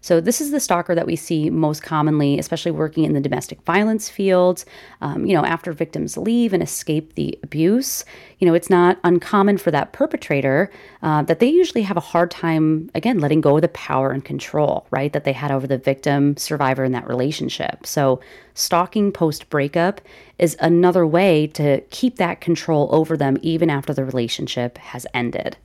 So, 0.00 0.20
this 0.20 0.40
is 0.40 0.50
the 0.50 0.60
stalker 0.60 0.94
that 0.94 1.06
we 1.06 1.16
see 1.16 1.50
most 1.50 1.82
commonly, 1.82 2.38
especially 2.38 2.70
working 2.70 3.04
in 3.04 3.12
the 3.12 3.20
domestic 3.20 3.60
violence 3.62 4.08
field. 4.08 4.64
Um, 5.00 5.26
you 5.26 5.34
know, 5.34 5.44
after 5.44 5.72
victims 5.72 6.16
leave 6.16 6.52
and 6.52 6.62
escape 6.62 7.14
the 7.14 7.38
abuse, 7.42 8.04
you 8.38 8.46
know, 8.46 8.54
it's 8.54 8.70
not 8.70 8.98
uncommon 9.04 9.58
for 9.58 9.70
that 9.70 9.92
perpetrator 9.92 10.70
uh, 11.02 11.22
that 11.22 11.40
they 11.40 11.48
usually 11.48 11.82
have 11.82 11.96
a 11.96 12.00
hard 12.00 12.30
time, 12.30 12.90
again, 12.94 13.18
letting 13.18 13.40
go 13.40 13.56
of 13.56 13.62
the 13.62 13.68
power 13.68 14.10
and 14.10 14.24
control, 14.24 14.86
right, 14.90 15.12
that 15.12 15.24
they 15.24 15.32
had 15.32 15.50
over 15.50 15.66
the 15.66 15.78
victim, 15.78 16.36
survivor 16.36 16.84
in 16.84 16.92
that 16.92 17.08
relationship. 17.08 17.86
So, 17.86 18.20
stalking 18.54 19.12
post 19.12 19.50
breakup 19.50 20.00
is 20.38 20.56
another 20.60 21.06
way 21.06 21.46
to 21.48 21.80
keep 21.90 22.16
that 22.16 22.40
control 22.40 22.88
over 22.92 23.16
them 23.16 23.38
even 23.42 23.70
after 23.70 23.92
the 23.92 24.04
relationship 24.04 24.78
has 24.78 25.06
ended. 25.14 25.56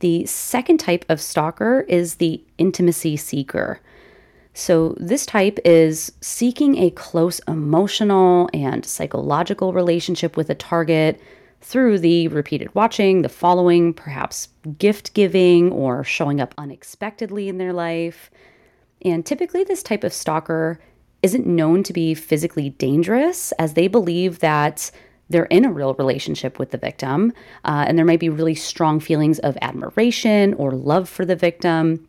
The 0.00 0.26
second 0.26 0.78
type 0.78 1.04
of 1.08 1.20
stalker 1.20 1.80
is 1.88 2.16
the 2.16 2.42
intimacy 2.56 3.16
seeker. 3.16 3.80
So, 4.54 4.96
this 4.98 5.24
type 5.24 5.58
is 5.64 6.10
seeking 6.20 6.78
a 6.78 6.90
close 6.90 7.38
emotional 7.46 8.50
and 8.52 8.84
psychological 8.84 9.72
relationship 9.72 10.36
with 10.36 10.50
a 10.50 10.54
target 10.54 11.20
through 11.60 11.98
the 11.98 12.28
repeated 12.28 12.74
watching, 12.74 13.22
the 13.22 13.28
following, 13.28 13.92
perhaps 13.92 14.48
gift 14.78 15.14
giving 15.14 15.70
or 15.70 16.04
showing 16.04 16.40
up 16.40 16.54
unexpectedly 16.58 17.48
in 17.48 17.58
their 17.58 17.72
life. 17.72 18.30
And 19.02 19.24
typically, 19.24 19.64
this 19.64 19.82
type 19.82 20.04
of 20.04 20.12
stalker 20.12 20.80
isn't 21.22 21.46
known 21.46 21.82
to 21.82 21.92
be 21.92 22.14
physically 22.14 22.70
dangerous 22.70 23.52
as 23.52 23.74
they 23.74 23.88
believe 23.88 24.38
that 24.40 24.90
they're 25.28 25.44
in 25.46 25.64
a 25.64 25.72
real 25.72 25.94
relationship 25.94 26.58
with 26.58 26.70
the 26.70 26.78
victim, 26.78 27.32
uh, 27.64 27.84
and 27.86 27.98
there 27.98 28.04
might 28.04 28.20
be 28.20 28.28
really 28.28 28.54
strong 28.54 29.00
feelings 29.00 29.38
of 29.40 29.56
admiration 29.62 30.54
or 30.54 30.72
love 30.72 31.08
for 31.08 31.24
the 31.24 31.36
victim. 31.36 32.08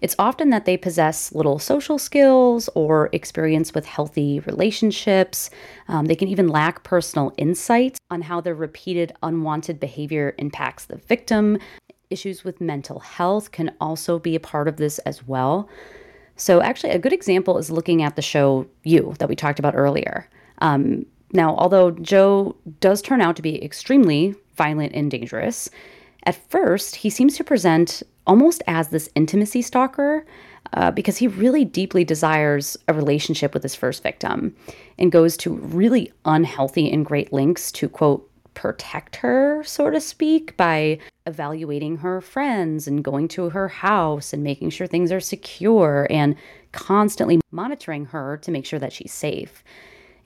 It's 0.00 0.16
often 0.18 0.50
that 0.50 0.64
they 0.64 0.76
possess 0.76 1.32
little 1.32 1.58
social 1.58 1.98
skills 1.98 2.68
or 2.74 3.10
experience 3.12 3.74
with 3.74 3.86
healthy 3.86 4.40
relationships. 4.40 5.50
Um, 5.88 6.06
they 6.06 6.16
can 6.16 6.28
even 6.28 6.48
lack 6.48 6.84
personal 6.84 7.32
insight 7.36 7.98
on 8.10 8.22
how 8.22 8.40
their 8.40 8.54
repeated 8.54 9.12
unwanted 9.22 9.78
behavior 9.78 10.34
impacts 10.38 10.86
the 10.86 10.96
victim. 10.96 11.58
Issues 12.10 12.44
with 12.44 12.60
mental 12.60 13.00
health 13.00 13.52
can 13.52 13.74
also 13.80 14.18
be 14.18 14.34
a 14.34 14.40
part 14.40 14.68
of 14.68 14.76
this 14.76 14.98
as 15.00 15.26
well. 15.26 15.68
So, 16.36 16.62
actually, 16.62 16.90
a 16.90 16.98
good 16.98 17.12
example 17.12 17.58
is 17.58 17.70
looking 17.70 18.02
at 18.02 18.16
the 18.16 18.22
show 18.22 18.66
You 18.84 19.14
that 19.18 19.28
we 19.28 19.36
talked 19.36 19.58
about 19.58 19.74
earlier. 19.74 20.28
Um, 20.60 21.04
now, 21.32 21.54
although 21.56 21.90
Joe 21.90 22.56
does 22.80 23.02
turn 23.02 23.20
out 23.20 23.36
to 23.36 23.42
be 23.42 23.62
extremely 23.62 24.34
violent 24.56 24.94
and 24.94 25.10
dangerous, 25.10 25.68
at 26.24 26.50
first 26.50 26.96
he 26.96 27.10
seems 27.10 27.36
to 27.36 27.44
present 27.44 28.02
almost 28.26 28.62
as 28.66 28.88
this 28.88 29.08
intimacy 29.14 29.62
stalker 29.62 30.24
uh, 30.74 30.90
because 30.90 31.16
he 31.16 31.26
really 31.26 31.64
deeply 31.64 32.04
desires 32.04 32.76
a 32.88 32.92
relationship 32.92 33.54
with 33.54 33.62
his 33.62 33.74
first 33.74 34.02
victim 34.02 34.54
and 34.98 35.12
goes 35.12 35.36
to 35.38 35.54
really 35.54 36.12
unhealthy 36.24 36.90
and 36.90 37.06
great 37.06 37.32
lengths 37.32 37.72
to, 37.72 37.88
quote, 37.88 38.28
protect 38.54 39.16
her, 39.16 39.62
so 39.64 39.88
to 39.88 40.00
speak, 40.00 40.56
by 40.56 40.98
evaluating 41.26 41.98
her 41.98 42.20
friends 42.20 42.88
and 42.88 43.04
going 43.04 43.28
to 43.28 43.50
her 43.50 43.68
house 43.68 44.32
and 44.32 44.42
making 44.42 44.68
sure 44.68 44.86
things 44.86 45.12
are 45.12 45.20
secure 45.20 46.06
and 46.10 46.34
constantly 46.72 47.40
monitoring 47.50 48.06
her 48.06 48.36
to 48.38 48.50
make 48.50 48.66
sure 48.66 48.78
that 48.78 48.92
she's 48.92 49.12
safe. 49.12 49.62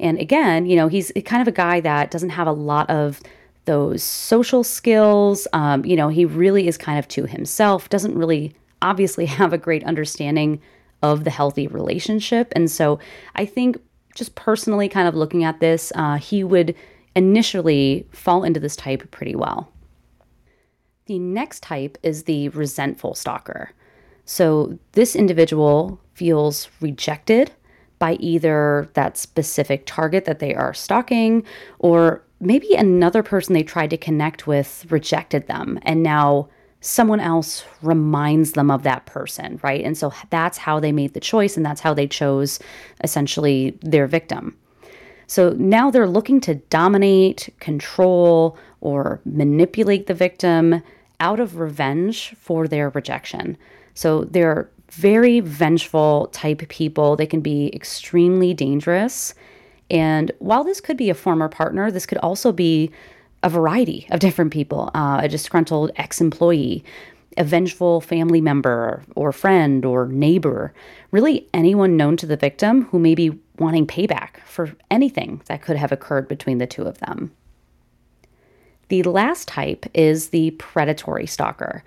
And 0.01 0.19
again, 0.19 0.67
you 0.67 0.77
know, 0.77 0.89
he's 0.89 1.13
kind 1.25 1.43
of 1.43 1.49
a 1.49 1.53
guy 1.53 1.81
that 1.81 2.11
doesn't 2.11 2.31
have 2.31 2.47
a 2.47 2.53
lot 2.53 2.91
of 2.91 3.21
those 3.65 4.03
social 4.03 4.65
skills. 4.65 5.47
Um, 5.53 5.85
you 5.85 5.97
know, 5.97 6.09
he 6.09 6.25
really 6.25 6.67
is 6.67 6.77
kind 6.77 6.99
of 6.99 7.07
to 7.09 7.27
himself, 7.27 7.89
doesn't 7.89 8.17
really 8.17 8.55
obviously 8.81 9.27
have 9.41 9.53
a 9.53 9.59
great 9.59 9.85
understanding 9.85 10.61
of 11.03 11.25
the 11.25 11.31
healthy 11.31 11.67
relationship. 11.67 12.53
And 12.55 12.71
so 12.71 12.99
I 13.35 13.45
think 13.45 13.77
just 14.15 14.35
personally, 14.35 14.89
kind 14.89 15.09
of 15.09 15.15
looking 15.15 15.43
at 15.43 15.61
this, 15.61 15.91
uh, 15.95 16.17
he 16.17 16.45
would 16.45 16.75
initially 17.17 18.07
fall 18.13 18.45
into 18.45 18.61
this 18.61 18.77
type 18.77 19.11
pretty 19.11 19.35
well. 19.35 19.73
The 21.07 21.19
next 21.19 21.63
type 21.63 21.99
is 22.03 22.25
the 22.25 22.49
resentful 22.51 23.15
stalker. 23.15 23.71
So 24.25 24.79
this 24.93 25.17
individual 25.17 26.01
feels 26.15 26.69
rejected 26.81 27.51
by 28.03 28.15
either 28.15 28.89
that 28.95 29.17
specific 29.17 29.87
target 29.87 30.25
that 30.25 30.41
they 30.41 30.53
are 30.57 30.75
stalking 30.75 31.45
or 31.79 32.21
maybe 32.41 32.75
another 32.75 33.23
person 33.23 33.55
they 33.55 33.63
tried 33.63 33.91
to 33.91 33.97
connect 33.97 34.45
with 34.45 34.85
rejected 34.91 35.47
them 35.47 35.79
and 35.83 36.03
now 36.03 36.49
someone 36.81 37.21
else 37.21 37.65
reminds 37.81 38.53
them 38.53 38.73
of 38.73 38.83
that 38.83 39.07
person, 39.07 39.61
right? 39.63 39.85
And 39.85 39.97
so 39.97 40.13
that's 40.31 40.59
how 40.59 40.81
they 40.81 40.91
made 40.91 41.15
the 41.15 41.21
choice 41.21 41.57
and 41.57 41.65
that's 41.65 41.81
how 41.81 41.95
they 41.95 42.09
chose 42.09 42.59
essentially 43.05 43.79
their 43.83 44.09
victim. 44.09 44.57
So 45.29 45.51
now 45.51 45.89
they're 45.89 46.09
looking 46.09 46.41
to 46.41 46.57
dominate, 46.57 47.55
control, 47.61 48.59
or 48.81 49.21
manipulate 49.25 50.09
the 50.09 50.15
victim 50.15 50.83
out 51.21 51.39
of 51.39 51.61
revenge 51.61 52.35
for 52.37 52.67
their 52.67 52.89
rejection. 52.89 53.57
So 53.95 54.25
they're 54.25 54.69
very 54.93 55.41
vengeful 55.41 56.29
type 56.33 56.69
people. 56.69 57.17
They 57.17 57.27
can 57.27 57.41
be 57.41 57.75
extremely 57.75 58.53
dangerous. 58.53 59.35
And 59.91 60.31
while 60.39 60.65
this 60.65 60.81
could 60.83 60.99
be 60.99 61.09
a 61.09 61.15
former 61.15 61.49
partner, 61.49 61.91
this 61.91 62.05
could 62.05 62.19
also 62.19 62.53
be 62.53 62.91
a 63.43 63.49
variety 63.49 64.07
of 64.11 64.21
different 64.27 64.53
people 64.53 64.91
uh, 64.95 65.21
a 65.23 65.29
disgruntled 65.29 65.93
ex 65.97 66.21
employee, 66.21 66.85
a 67.39 67.45
vengeful 67.45 68.03
family 68.03 68.43
member 68.43 69.03
or 69.17 69.33
friend 69.33 69.87
or 69.87 70.09
neighbor, 70.09 70.75
really 71.11 71.49
anyone 71.55 71.97
known 71.97 72.17
to 72.19 72.27
the 72.27 72.37
victim 72.37 72.85
who 72.85 72.99
may 72.99 73.15
be 73.15 73.39
wanting 73.59 73.87
payback 73.87 74.41
for 74.45 74.73
anything 74.91 75.41
that 75.47 75.63
could 75.63 75.77
have 75.77 75.93
occurred 75.93 76.29
between 76.29 76.59
the 76.59 76.67
two 76.67 76.83
of 76.83 76.99
them. 76.99 77.33
The 78.89 79.03
last 79.05 79.49
type 79.49 79.87
is 79.95 80.29
the 80.29 80.51
predatory 80.53 81.27
stalker. 81.27 81.83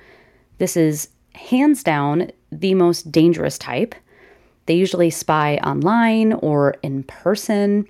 This 0.58 0.76
is 0.76 1.10
hands 1.36 1.84
down 1.84 2.32
the 2.60 2.74
most 2.74 3.12
dangerous 3.12 3.58
type. 3.58 3.96
They 4.66 4.76
usually 4.76 5.10
spy 5.10 5.58
online 5.58 6.34
or 6.34 6.76
in 6.82 7.04
person, 7.04 7.88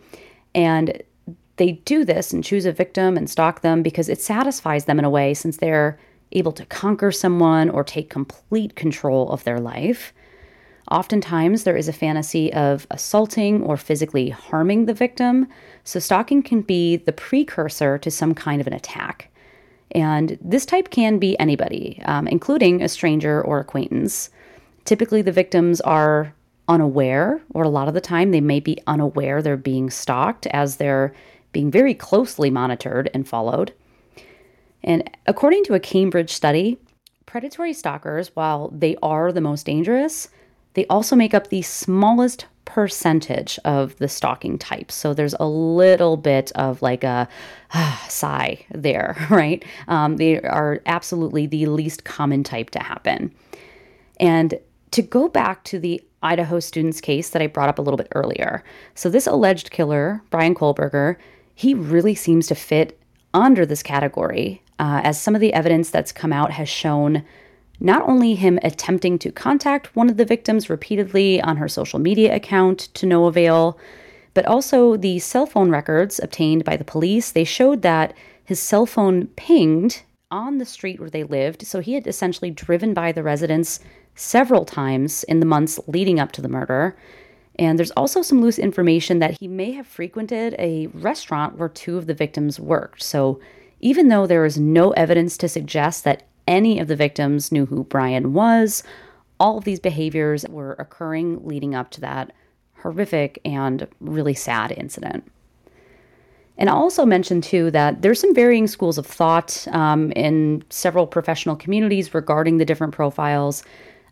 and 0.53 1.01
they 1.57 1.73
do 1.85 2.03
this 2.03 2.33
and 2.33 2.43
choose 2.43 2.65
a 2.65 2.71
victim 2.71 3.15
and 3.15 3.29
stalk 3.29 3.61
them 3.61 3.81
because 3.81 4.09
it 4.09 4.21
satisfies 4.21 4.85
them 4.85 4.99
in 4.99 5.05
a 5.05 5.09
way 5.09 5.33
since 5.33 5.57
they're 5.57 5.97
able 6.33 6.51
to 6.51 6.65
conquer 6.65 7.11
someone 7.11 7.69
or 7.69 7.83
take 7.83 8.09
complete 8.09 8.75
control 8.75 9.29
of 9.29 9.43
their 9.43 9.59
life. 9.59 10.13
Oftentimes, 10.91 11.63
there 11.63 11.77
is 11.77 11.87
a 11.87 11.93
fantasy 11.93 12.53
of 12.53 12.85
assaulting 12.91 13.63
or 13.63 13.77
physically 13.77 14.29
harming 14.29 14.85
the 14.85 14.93
victim, 14.93 15.47
so 15.83 15.99
stalking 15.99 16.43
can 16.43 16.61
be 16.61 16.97
the 16.97 17.13
precursor 17.13 17.97
to 17.97 18.11
some 18.11 18.35
kind 18.35 18.61
of 18.61 18.67
an 18.67 18.73
attack. 18.73 19.31
And 19.91 20.37
this 20.41 20.65
type 20.65 20.89
can 20.91 21.17
be 21.19 21.39
anybody, 21.39 22.01
um, 22.05 22.27
including 22.27 22.81
a 22.81 22.89
stranger 22.89 23.41
or 23.41 23.59
acquaintance. 23.59 24.29
Typically, 24.85 25.21
the 25.21 25.31
victims 25.31 25.81
are 25.81 26.33
unaware, 26.67 27.41
or 27.53 27.63
a 27.63 27.69
lot 27.69 27.87
of 27.87 27.93
the 27.93 28.01
time, 28.01 28.31
they 28.31 28.41
may 28.41 28.59
be 28.59 28.79
unaware 28.87 29.41
they're 29.41 29.57
being 29.57 29.89
stalked 29.89 30.47
as 30.47 30.77
they're 30.77 31.13
being 31.51 31.71
very 31.71 31.93
closely 31.93 32.49
monitored 32.49 33.09
and 33.13 33.27
followed. 33.27 33.73
And 34.83 35.09
according 35.25 35.63
to 35.65 35.73
a 35.73 35.79
Cambridge 35.79 36.31
study, 36.31 36.77
predatory 37.25 37.73
stalkers, 37.73 38.35
while 38.35 38.69
they 38.69 38.95
are 39.01 39.31
the 39.31 39.41
most 39.41 39.65
dangerous, 39.65 40.29
they 40.73 40.85
also 40.87 41.15
make 41.15 41.33
up 41.33 41.47
the 41.47 41.61
smallest 41.61 42.45
percentage 42.65 43.59
of 43.63 43.95
the 43.97 44.07
stalking 44.07 44.57
types. 44.57 44.95
So 44.95 45.13
there's 45.13 45.35
a 45.39 45.47
little 45.47 46.17
bit 46.17 46.51
of 46.55 46.81
like 46.81 47.03
a 47.03 47.27
ah, 47.73 48.05
sigh 48.09 48.65
there, 48.71 49.15
right? 49.29 49.63
Um, 49.87 50.17
they 50.17 50.41
are 50.41 50.81
absolutely 50.85 51.47
the 51.47 51.65
least 51.67 52.03
common 52.03 52.43
type 52.43 52.69
to 52.71 52.79
happen. 52.79 53.33
And 54.19 54.59
to 54.95 55.01
go 55.01 55.27
back 55.27 55.61
to 55.65 55.77
the 55.77 56.01
Idaho 56.23 56.61
student's 56.61 57.01
case 57.01 57.29
that 57.29 57.41
I 57.41 57.47
brought 57.47 57.67
up 57.67 57.79
a 57.79 57.81
little 57.81 57.97
bit 57.97 58.07
earlier. 58.15 58.63
So 58.93 59.09
this 59.09 59.27
alleged 59.27 59.69
killer, 59.69 60.23
Bryan 60.29 60.55
Kohberger, 60.55 61.17
he 61.53 61.73
really 61.73 62.15
seems 62.15 62.47
to 62.47 62.55
fit 62.55 62.97
under 63.33 63.65
this 63.65 63.83
category, 63.83 64.61
uh, 64.79 65.01
as 65.03 65.19
some 65.19 65.35
of 65.35 65.41
the 65.41 65.53
evidence 65.53 65.89
that's 65.89 66.13
come 66.13 66.31
out 66.31 66.51
has 66.51 66.69
shown 66.69 67.25
not 67.81 68.07
only 68.07 68.35
him 68.35 68.57
attempting 68.63 69.19
to 69.19 69.33
contact 69.33 69.93
one 69.97 70.09
of 70.09 70.15
the 70.15 70.23
victims 70.23 70.69
repeatedly 70.69 71.41
on 71.41 71.57
her 71.57 71.67
social 71.67 71.99
media 71.99 72.33
account 72.33 72.79
to 72.93 73.05
no 73.05 73.25
avail, 73.25 73.77
but 74.33 74.45
also 74.45 74.95
the 74.95 75.19
cell 75.19 75.45
phone 75.45 75.69
records 75.69 76.19
obtained 76.23 76.63
by 76.63 76.77
the 76.77 76.85
police. 76.85 77.31
They 77.31 77.43
showed 77.43 77.81
that 77.81 78.13
his 78.45 78.61
cell 78.61 78.85
phone 78.85 79.27
pinged 79.35 80.03
on 80.31 80.57
the 80.57 80.65
street 80.65 81.01
where 81.01 81.09
they 81.09 81.25
lived, 81.25 81.67
so 81.67 81.81
he 81.81 81.95
had 81.95 82.07
essentially 82.07 82.49
driven 82.49 82.93
by 82.93 83.11
the 83.11 83.23
residence 83.23 83.81
several 84.15 84.65
times 84.65 85.23
in 85.25 85.39
the 85.39 85.45
months 85.45 85.79
leading 85.87 86.19
up 86.19 86.31
to 86.33 86.41
the 86.41 86.49
murder. 86.49 86.97
And 87.57 87.77
there's 87.79 87.91
also 87.91 88.21
some 88.21 88.41
loose 88.41 88.59
information 88.59 89.19
that 89.19 89.37
he 89.39 89.47
may 89.47 89.71
have 89.71 89.87
frequented 89.87 90.55
a 90.57 90.87
restaurant 90.87 91.57
where 91.57 91.69
two 91.69 91.97
of 91.97 92.07
the 92.07 92.13
victims 92.13 92.59
worked. 92.59 93.03
So 93.03 93.39
even 93.79 94.07
though 94.07 94.27
there 94.27 94.45
is 94.45 94.57
no 94.57 94.91
evidence 94.91 95.37
to 95.37 95.47
suggest 95.47 96.03
that 96.03 96.23
any 96.47 96.79
of 96.79 96.87
the 96.87 96.95
victims 96.95 97.51
knew 97.51 97.65
who 97.65 97.83
Bryan 97.83 98.33
was. 98.33 98.83
All 99.39 99.57
of 99.57 99.63
these 99.63 99.79
behaviors 99.79 100.45
were 100.47 100.73
occurring 100.73 101.45
leading 101.45 101.75
up 101.75 101.91
to 101.91 102.01
that 102.01 102.31
horrific 102.77 103.39
and 103.43 103.87
really 103.99 104.33
sad 104.33 104.71
incident. 104.71 105.29
And 106.57 106.69
I'll 106.69 106.77
also 106.77 107.05
mention, 107.05 107.41
too, 107.41 107.69
that 107.71 108.01
there's 108.01 108.19
some 108.19 108.33
varying 108.33 108.67
schools 108.67 108.97
of 108.97 109.05
thought 109.05 109.67
um, 109.71 110.11
in 110.13 110.63
several 110.69 111.05
professional 111.05 111.55
communities 111.55 112.13
regarding 112.13 112.57
the 112.57 112.65
different 112.65 112.93
profiles. 112.93 113.63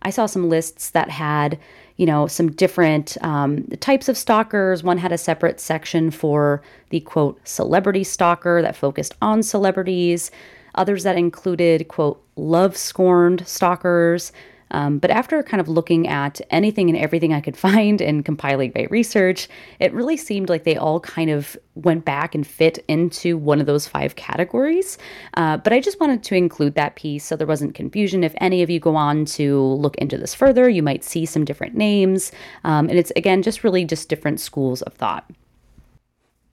I 0.04 0.10
saw 0.10 0.26
some 0.26 0.50
lists 0.50 0.92
that 0.92 1.10
had, 1.10 1.58
you 1.98 2.06
know, 2.06 2.28
some 2.28 2.52
different 2.52 3.18
um, 3.22 3.66
types 3.80 4.08
of 4.10 4.18
stalkers. 4.18 4.84
One 4.84 4.98
had 4.98 5.12
a 5.12 5.18
separate 5.18 5.60
section 5.60 6.12
for 6.12 6.62
the 6.90 7.00
quote, 7.02 7.40
celebrity 7.48 8.04
stalker 8.04 8.62
that 8.62 8.76
focused 8.76 9.16
on 9.22 9.44
celebrities 9.44 10.32
others 10.76 11.04
that 11.04 11.18
included, 11.18 11.88
quote, 11.88 12.24
love 12.36 12.76
scorned 12.76 13.48
stalkers. 13.48 14.32
Um, 14.74 14.98
but 15.00 15.12
after 15.12 15.42
kind 15.44 15.62
of 15.62 15.70
looking 15.70 16.08
at 16.08 16.42
anything 16.50 16.90
and 16.90 16.98
everything 16.98 17.32
I 17.32 17.42
could 17.42 17.56
find 17.70 18.02
and 18.02 18.26
compiling 18.26 18.72
my 18.76 18.88
research, 18.90 19.48
it 19.80 19.94
really 19.94 20.18
seemed 20.18 20.50
like 20.50 20.64
they 20.64 20.76
all 20.76 21.00
kind 21.00 21.30
of 21.30 21.56
went 21.76 22.06
back 22.06 22.36
and 22.36 22.46
fit 22.46 22.84
into 22.88 23.38
one 23.38 23.60
of 23.60 23.66
those 23.66 23.88
five 23.88 24.16
categories. 24.16 24.98
Uh, 25.36 25.58
but 25.58 25.74
I 25.74 25.80
just 25.80 26.00
wanted 26.00 26.24
to 26.24 26.36
include 26.36 26.76
that 26.76 26.96
piece 26.96 27.26
so 27.26 27.36
there 27.36 27.48
wasn't 27.48 27.76
confusion. 27.76 28.24
If 28.24 28.34
any 28.38 28.62
of 28.62 28.70
you 28.70 28.80
go 28.80 28.96
on 28.96 29.26
to 29.26 29.62
look 29.62 29.96
into 29.98 30.18
this 30.18 30.34
further, 30.34 30.70
you 30.70 30.84
might 30.84 31.04
see 31.04 31.26
some 31.26 31.46
different 31.46 31.76
names. 31.76 32.32
Um, 32.64 32.90
and 32.90 32.98
it's, 32.98 33.12
again, 33.16 33.42
just 33.42 33.64
really 33.64 33.86
just 33.86 34.10
different 34.10 34.40
schools 34.40 34.82
of 34.82 34.94
thought. 34.94 35.30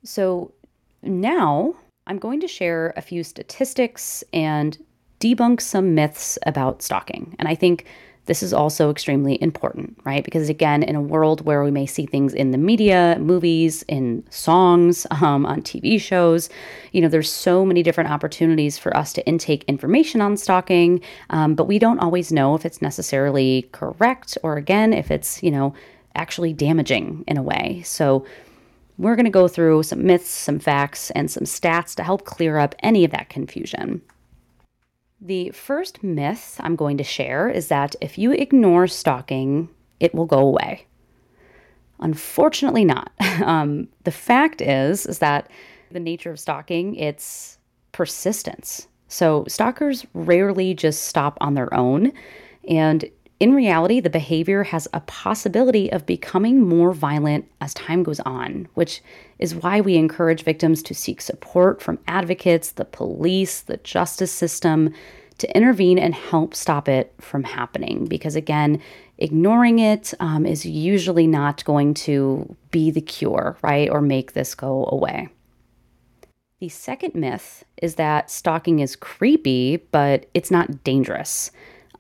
So 0.04 0.52
now 1.02 1.74
I'm 2.06 2.18
going 2.18 2.40
to 2.40 2.48
share 2.48 2.92
a 2.96 3.02
few 3.02 3.22
statistics 3.22 4.24
and 4.32 4.78
debunk 5.20 5.60
some 5.60 5.94
myths 5.94 6.38
about 6.46 6.82
stalking. 6.82 7.36
And 7.38 7.46
I 7.46 7.54
think 7.54 7.86
this 8.26 8.42
is 8.42 8.52
also 8.52 8.90
extremely 8.90 9.40
important, 9.42 9.98
right? 10.04 10.24
Because 10.24 10.48
again, 10.48 10.82
in 10.82 10.94
a 10.94 11.00
world 11.00 11.44
where 11.44 11.64
we 11.64 11.70
may 11.70 11.86
see 11.86 12.06
things 12.06 12.34
in 12.34 12.50
the 12.50 12.58
media, 12.58 13.16
movies, 13.18 13.82
in 13.88 14.24
songs, 14.30 15.06
um, 15.22 15.46
on 15.46 15.62
TV 15.62 16.00
shows, 16.00 16.48
you 16.92 17.00
know, 17.00 17.08
there's 17.08 17.32
so 17.32 17.64
many 17.64 17.82
different 17.82 18.10
opportunities 18.10 18.78
for 18.78 18.96
us 18.96 19.12
to 19.14 19.26
intake 19.26 19.64
information 19.64 20.20
on 20.20 20.36
stalking, 20.36 21.00
um, 21.30 21.54
but 21.54 21.64
we 21.64 21.78
don't 21.78 21.98
always 21.98 22.30
know 22.30 22.54
if 22.54 22.64
it's 22.64 22.82
necessarily 22.82 23.68
correct 23.72 24.36
or 24.42 24.56
again, 24.56 24.92
if 24.92 25.10
it's, 25.10 25.42
you 25.42 25.50
know, 25.50 25.74
actually 26.14 26.52
damaging 26.52 27.24
in 27.26 27.36
a 27.36 27.42
way. 27.42 27.82
So 27.84 28.24
we're 28.98 29.16
going 29.16 29.24
to 29.24 29.30
go 29.30 29.48
through 29.48 29.82
some 29.84 30.04
myths, 30.04 30.30
some 30.30 30.58
facts, 30.58 31.10
and 31.12 31.30
some 31.30 31.44
stats 31.44 31.94
to 31.94 32.02
help 32.02 32.26
clear 32.26 32.58
up 32.58 32.74
any 32.80 33.04
of 33.04 33.10
that 33.12 33.30
confusion. 33.30 34.02
The 35.20 35.50
first 35.50 36.02
myth 36.02 36.58
I'm 36.60 36.76
going 36.76 36.96
to 36.96 37.04
share 37.04 37.48
is 37.48 37.68
that 37.68 37.94
if 38.00 38.16
you 38.16 38.32
ignore 38.32 38.86
stalking, 38.86 39.68
it 39.98 40.14
will 40.14 40.26
go 40.26 40.38
away. 40.38 40.86
Unfortunately, 41.98 42.84
not. 42.84 43.12
Um, 43.40 43.88
the 44.04 44.10
fact 44.10 44.60
is, 44.60 45.06
is 45.06 45.20
that 45.20 45.48
the 45.90 45.98
nature 45.98 46.30
of 46.30 46.38
stalking, 46.38 46.94
it's 46.96 47.56
persistence. 47.92 48.86
So 49.08 49.46
stalkers 49.48 50.04
rarely 50.12 50.74
just 50.74 51.04
stop 51.04 51.38
on 51.40 51.54
their 51.54 51.72
own, 51.72 52.12
and 52.68 53.02
in 53.40 53.54
reality, 53.54 54.00
the 54.00 54.10
behavior 54.10 54.64
has 54.64 54.86
a 54.92 55.00
possibility 55.00 55.90
of 55.90 56.04
becoming 56.04 56.60
more 56.60 56.92
violent 56.92 57.50
as 57.62 57.72
time 57.72 58.02
goes 58.02 58.20
on, 58.20 58.68
which 58.74 59.02
is 59.38 59.54
why 59.54 59.80
we 59.80 59.96
encourage 59.96 60.44
victims 60.44 60.82
to 60.82 60.94
seek 60.94 61.22
support 61.22 61.80
from 61.80 61.98
advocates, 62.06 62.72
the 62.72 62.84
police, 62.84 63.62
the 63.62 63.78
justice 63.78 64.30
system 64.30 64.92
to 65.38 65.56
intervene 65.56 65.98
and 65.98 66.14
help 66.14 66.54
stop 66.54 66.86
it 66.86 67.14
from 67.18 67.42
happening. 67.42 68.04
Because 68.04 68.36
again, 68.36 68.78
ignoring 69.16 69.78
it 69.78 70.12
um, 70.20 70.44
is 70.44 70.66
usually 70.66 71.26
not 71.26 71.64
going 71.64 71.94
to 71.94 72.54
be 72.70 72.90
the 72.90 73.00
cure, 73.00 73.56
right? 73.62 73.88
Or 73.88 74.02
make 74.02 74.34
this 74.34 74.54
go 74.54 74.86
away. 74.92 75.30
The 76.58 76.68
second 76.68 77.14
myth 77.14 77.64
is 77.80 77.94
that 77.94 78.30
stalking 78.30 78.80
is 78.80 78.96
creepy, 78.96 79.78
but 79.78 80.26
it's 80.34 80.50
not 80.50 80.84
dangerous. 80.84 81.50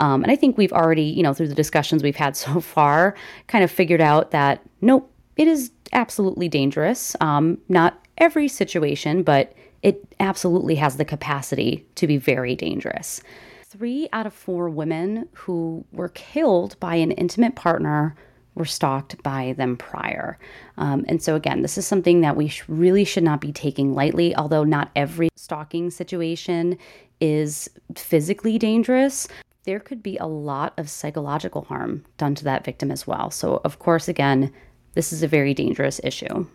Um, 0.00 0.22
and 0.22 0.32
I 0.32 0.36
think 0.36 0.58
we've 0.58 0.72
already, 0.72 1.02
you 1.04 1.22
know, 1.22 1.32
through 1.32 1.48
the 1.48 1.54
discussions 1.54 2.02
we've 2.02 2.16
had 2.16 2.36
so 2.36 2.60
far, 2.60 3.14
kind 3.46 3.62
of 3.62 3.70
figured 3.70 4.00
out 4.00 4.32
that 4.32 4.62
nope, 4.80 5.12
it 5.36 5.46
is 5.46 5.70
absolutely 5.92 6.48
dangerous. 6.48 7.14
Um, 7.20 7.58
not 7.68 8.04
every 8.18 8.48
situation, 8.48 9.22
but 9.22 9.54
it 9.82 10.02
absolutely 10.20 10.74
has 10.74 10.96
the 10.96 11.04
capacity 11.04 11.86
to 11.94 12.06
be 12.06 12.16
very 12.16 12.54
dangerous. 12.54 13.22
Three 13.64 14.08
out 14.12 14.26
of 14.26 14.34
four 14.34 14.68
women 14.68 15.28
who 15.32 15.84
were 15.92 16.08
killed 16.08 16.78
by 16.80 16.96
an 16.96 17.12
intimate 17.12 17.54
partner 17.54 18.14
were 18.54 18.64
stalked 18.64 19.22
by 19.22 19.54
them 19.56 19.76
prior. 19.76 20.38
Um, 20.76 21.04
and 21.08 21.22
so, 21.22 21.36
again, 21.36 21.62
this 21.62 21.78
is 21.78 21.86
something 21.86 22.20
that 22.20 22.36
we 22.36 22.48
sh- 22.48 22.64
really 22.68 23.04
should 23.04 23.22
not 23.22 23.40
be 23.40 23.52
taking 23.52 23.94
lightly, 23.94 24.34
although 24.36 24.64
not 24.64 24.90
every 24.96 25.28
stalking 25.36 25.90
situation 25.90 26.76
is 27.20 27.70
physically 27.96 28.58
dangerous. 28.58 29.28
There 29.64 29.80
could 29.80 30.02
be 30.02 30.16
a 30.16 30.26
lot 30.26 30.72
of 30.78 30.88
psychological 30.88 31.62
harm 31.62 32.04
done 32.16 32.34
to 32.36 32.44
that 32.44 32.64
victim 32.64 32.90
as 32.90 33.06
well. 33.06 33.30
So, 33.30 33.60
of 33.64 33.78
course, 33.78 34.08
again, 34.08 34.52
this 34.94 35.12
is 35.12 35.22
a 35.22 35.28
very 35.28 35.54
dangerous 35.54 36.00
issue. 36.02 36.46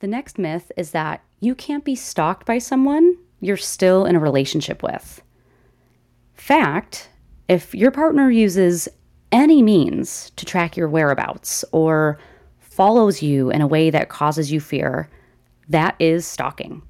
The 0.00 0.06
next 0.06 0.38
myth 0.38 0.72
is 0.76 0.90
that 0.90 1.22
you 1.40 1.54
can't 1.54 1.84
be 1.84 1.94
stalked 1.94 2.46
by 2.46 2.58
someone 2.58 3.16
you're 3.40 3.56
still 3.56 4.04
in 4.04 4.16
a 4.16 4.20
relationship 4.20 4.82
with. 4.82 5.22
Fact, 6.34 7.08
if 7.48 7.74
your 7.74 7.90
partner 7.90 8.30
uses 8.30 8.88
any 9.32 9.62
means 9.62 10.30
to 10.36 10.44
track 10.44 10.76
your 10.76 10.88
whereabouts 10.88 11.64
or 11.72 12.18
follows 12.58 13.22
you 13.22 13.50
in 13.50 13.60
a 13.60 13.66
way 13.66 13.90
that 13.90 14.08
causes 14.08 14.50
you 14.50 14.60
fear, 14.60 15.08
that 15.68 15.94
is 15.98 16.26
stalking. 16.26 16.82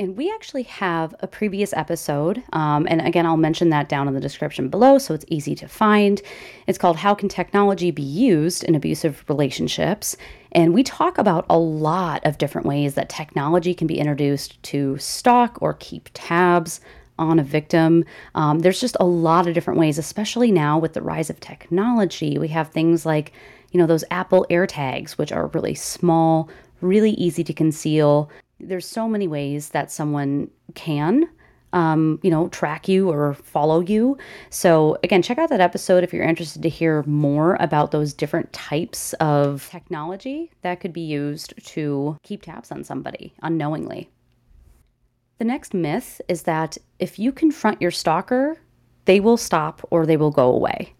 And 0.00 0.16
we 0.16 0.32
actually 0.32 0.62
have 0.62 1.14
a 1.20 1.26
previous 1.26 1.74
episode. 1.74 2.42
Um, 2.54 2.86
and 2.88 3.02
again, 3.02 3.26
I'll 3.26 3.36
mention 3.36 3.68
that 3.68 3.90
down 3.90 4.08
in 4.08 4.14
the 4.14 4.20
description 4.20 4.70
below 4.70 4.96
so 4.96 5.12
it's 5.12 5.26
easy 5.28 5.54
to 5.56 5.68
find. 5.68 6.22
It's 6.66 6.78
called 6.78 6.96
How 6.96 7.14
Can 7.14 7.28
Technology 7.28 7.90
Be 7.90 8.00
Used 8.00 8.64
in 8.64 8.74
Abusive 8.74 9.22
Relationships? 9.28 10.16
And 10.52 10.72
we 10.72 10.82
talk 10.82 11.18
about 11.18 11.44
a 11.50 11.58
lot 11.58 12.24
of 12.24 12.38
different 12.38 12.66
ways 12.66 12.94
that 12.94 13.10
technology 13.10 13.74
can 13.74 13.86
be 13.86 13.98
introduced 13.98 14.62
to 14.62 14.96
stalk 14.96 15.58
or 15.60 15.74
keep 15.74 16.08
tabs 16.14 16.80
on 17.18 17.38
a 17.38 17.44
victim. 17.44 18.06
Um, 18.34 18.60
there's 18.60 18.80
just 18.80 18.96
a 19.00 19.04
lot 19.04 19.46
of 19.46 19.52
different 19.52 19.78
ways, 19.78 19.98
especially 19.98 20.50
now 20.50 20.78
with 20.78 20.94
the 20.94 21.02
rise 21.02 21.28
of 21.28 21.40
technology. 21.40 22.38
We 22.38 22.48
have 22.48 22.70
things 22.70 23.04
like, 23.04 23.32
you 23.70 23.76
know, 23.76 23.86
those 23.86 24.04
Apple 24.10 24.46
AirTags, 24.48 25.18
which 25.18 25.30
are 25.30 25.48
really 25.48 25.74
small, 25.74 26.48
really 26.80 27.10
easy 27.10 27.44
to 27.44 27.52
conceal 27.52 28.30
there's 28.60 28.86
so 28.86 29.08
many 29.08 29.26
ways 29.26 29.70
that 29.70 29.90
someone 29.90 30.50
can 30.74 31.28
um, 31.72 32.18
you 32.22 32.30
know, 32.30 32.48
track 32.48 32.88
you 32.88 33.10
or 33.10 33.34
follow 33.34 33.80
you. 33.80 34.18
So, 34.50 34.98
again, 35.04 35.22
check 35.22 35.38
out 35.38 35.50
that 35.50 35.60
episode 35.60 36.02
if 36.02 36.12
you're 36.12 36.24
interested 36.24 36.62
to 36.62 36.68
hear 36.68 37.02
more 37.04 37.56
about 37.60 37.90
those 37.90 38.12
different 38.12 38.52
types 38.52 39.12
of 39.14 39.68
technology 39.70 40.50
that 40.62 40.80
could 40.80 40.92
be 40.92 41.00
used 41.02 41.54
to 41.66 42.16
keep 42.22 42.42
tabs 42.42 42.72
on 42.72 42.84
somebody 42.84 43.34
unknowingly. 43.42 44.10
The 45.38 45.44
next 45.44 45.72
myth 45.72 46.20
is 46.28 46.42
that 46.42 46.76
if 46.98 47.18
you 47.18 47.32
confront 47.32 47.80
your 47.80 47.90
stalker, 47.90 48.58
they 49.06 49.20
will 49.20 49.36
stop 49.36 49.86
or 49.90 50.04
they 50.04 50.16
will 50.16 50.30
go 50.30 50.52
away. 50.52 50.94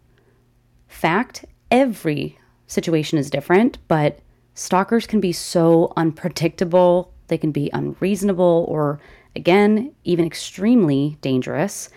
Fact 0.89 1.45
every 1.71 2.39
situation 2.67 3.19
is 3.19 3.29
different, 3.29 3.79
but 3.87 4.21
stalkers 4.55 5.07
can 5.07 5.21
be 5.21 5.33
so 5.33 5.93
unpredictable 5.97 7.13
they 7.31 7.39
can 7.39 7.53
be 7.53 7.71
unreasonable 7.73 8.67
or, 8.69 9.01
again, 9.35 9.95
even 10.05 10.27
extremely 10.27 11.17
dangerous. 11.23 11.89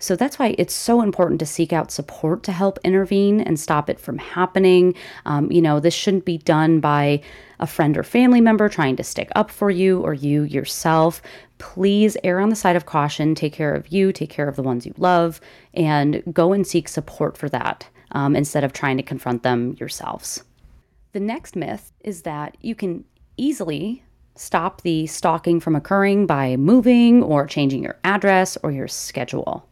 So 0.00 0.14
that's 0.14 0.38
why 0.38 0.54
it's 0.58 0.74
so 0.74 1.02
important 1.02 1.40
to 1.40 1.46
seek 1.46 1.72
out 1.72 1.90
support 1.90 2.44
to 2.44 2.52
help 2.52 2.78
intervene 2.84 3.40
and 3.40 3.58
stop 3.58 3.90
it 3.90 3.98
from 3.98 4.18
happening. 4.18 4.94
Um, 5.26 5.50
you 5.50 5.60
know, 5.60 5.80
this 5.80 5.94
shouldn't 5.94 6.24
be 6.24 6.38
done 6.38 6.78
by 6.78 7.20
a 7.58 7.66
friend 7.66 7.98
or 7.98 8.04
family 8.04 8.40
member 8.40 8.68
trying 8.68 8.94
to 8.96 9.02
stick 9.02 9.30
up 9.34 9.50
for 9.50 9.70
you 9.70 10.00
or 10.02 10.14
you 10.14 10.42
yourself. 10.42 11.20
Please 11.58 12.16
err 12.22 12.38
on 12.38 12.48
the 12.48 12.56
side 12.56 12.76
of 12.76 12.86
caution. 12.86 13.34
Take 13.34 13.52
care 13.52 13.74
of 13.74 13.88
you, 13.88 14.12
take 14.12 14.30
care 14.30 14.48
of 14.48 14.54
the 14.54 14.62
ones 14.62 14.86
you 14.86 14.94
love, 14.98 15.40
and 15.74 16.22
go 16.32 16.52
and 16.52 16.64
seek 16.64 16.88
support 16.88 17.36
for 17.36 17.48
that 17.48 17.88
um, 18.12 18.36
instead 18.36 18.62
of 18.62 18.72
trying 18.72 18.98
to 18.98 19.02
confront 19.02 19.42
them 19.42 19.76
yourselves. 19.80 20.44
The 21.12 21.20
next 21.20 21.56
myth 21.56 21.92
is 22.00 22.22
that 22.22 22.56
you 22.60 22.76
can 22.76 23.04
easily 23.36 24.04
stop 24.38 24.82
the 24.82 25.06
stalking 25.06 25.60
from 25.60 25.74
occurring 25.74 26.26
by 26.26 26.56
moving 26.56 27.22
or 27.22 27.46
changing 27.46 27.82
your 27.82 27.98
address 28.04 28.56
or 28.62 28.70
your 28.70 28.88
schedule. 28.88 29.68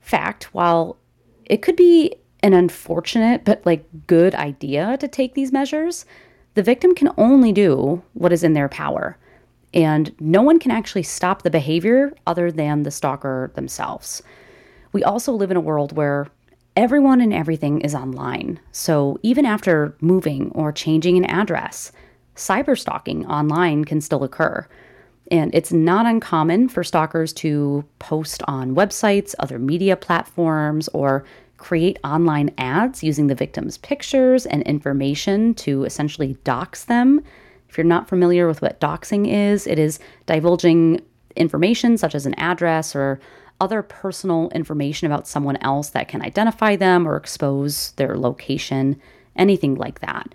Fact, 0.00 0.44
while 0.54 0.96
it 1.44 1.62
could 1.62 1.76
be 1.76 2.14
an 2.42 2.52
unfortunate 2.52 3.44
but 3.44 3.64
like 3.66 3.84
good 4.06 4.34
idea 4.34 4.96
to 4.98 5.08
take 5.08 5.34
these 5.34 5.52
measures, 5.52 6.06
the 6.54 6.62
victim 6.62 6.94
can 6.94 7.10
only 7.18 7.52
do 7.52 8.02
what 8.14 8.32
is 8.32 8.44
in 8.44 8.52
their 8.52 8.68
power. 8.68 9.18
And 9.74 10.14
no 10.20 10.42
one 10.42 10.58
can 10.58 10.70
actually 10.70 11.02
stop 11.02 11.42
the 11.42 11.50
behavior 11.50 12.14
other 12.26 12.52
than 12.52 12.84
the 12.84 12.90
stalker 12.90 13.50
themselves. 13.54 14.22
We 14.92 15.02
also 15.02 15.32
live 15.32 15.50
in 15.50 15.56
a 15.56 15.60
world 15.60 15.96
where 15.96 16.28
everyone 16.76 17.20
and 17.20 17.34
everything 17.34 17.80
is 17.80 17.94
online. 17.94 18.60
So 18.70 19.18
even 19.22 19.44
after 19.44 19.96
moving 20.00 20.50
or 20.54 20.72
changing 20.72 21.16
an 21.16 21.24
address, 21.24 21.90
cyberstalking 22.36 23.28
online 23.28 23.84
can 23.84 24.00
still 24.00 24.22
occur. 24.22 24.66
And 25.30 25.52
it's 25.54 25.72
not 25.72 26.06
uncommon 26.06 26.68
for 26.68 26.84
stalkers 26.84 27.32
to 27.34 27.84
post 27.98 28.42
on 28.46 28.76
websites, 28.76 29.34
other 29.38 29.58
media 29.58 29.96
platforms, 29.96 30.88
or 30.88 31.24
create 31.56 31.98
online 32.04 32.52
ads 32.58 33.02
using 33.02 33.26
the 33.26 33.34
victim's 33.34 33.78
pictures 33.78 34.46
and 34.46 34.62
information 34.62 35.54
to 35.54 35.84
essentially 35.84 36.36
dox 36.44 36.84
them. 36.84 37.22
If 37.68 37.76
you're 37.76 37.84
not 37.84 38.08
familiar 38.08 38.46
with 38.46 38.62
what 38.62 38.80
doxing 38.80 39.26
is, 39.26 39.66
it 39.66 39.78
is 39.78 39.98
divulging 40.26 41.00
information 41.34 41.98
such 41.98 42.14
as 42.14 42.26
an 42.26 42.34
address 42.34 42.94
or 42.94 43.20
other 43.60 43.82
personal 43.82 44.50
information 44.50 45.06
about 45.06 45.26
someone 45.26 45.56
else 45.58 45.90
that 45.90 46.08
can 46.08 46.22
identify 46.22 46.76
them 46.76 47.08
or 47.08 47.16
expose 47.16 47.92
their 47.92 48.16
location, 48.16 49.00
anything 49.34 49.74
like 49.76 50.00
that. 50.00 50.34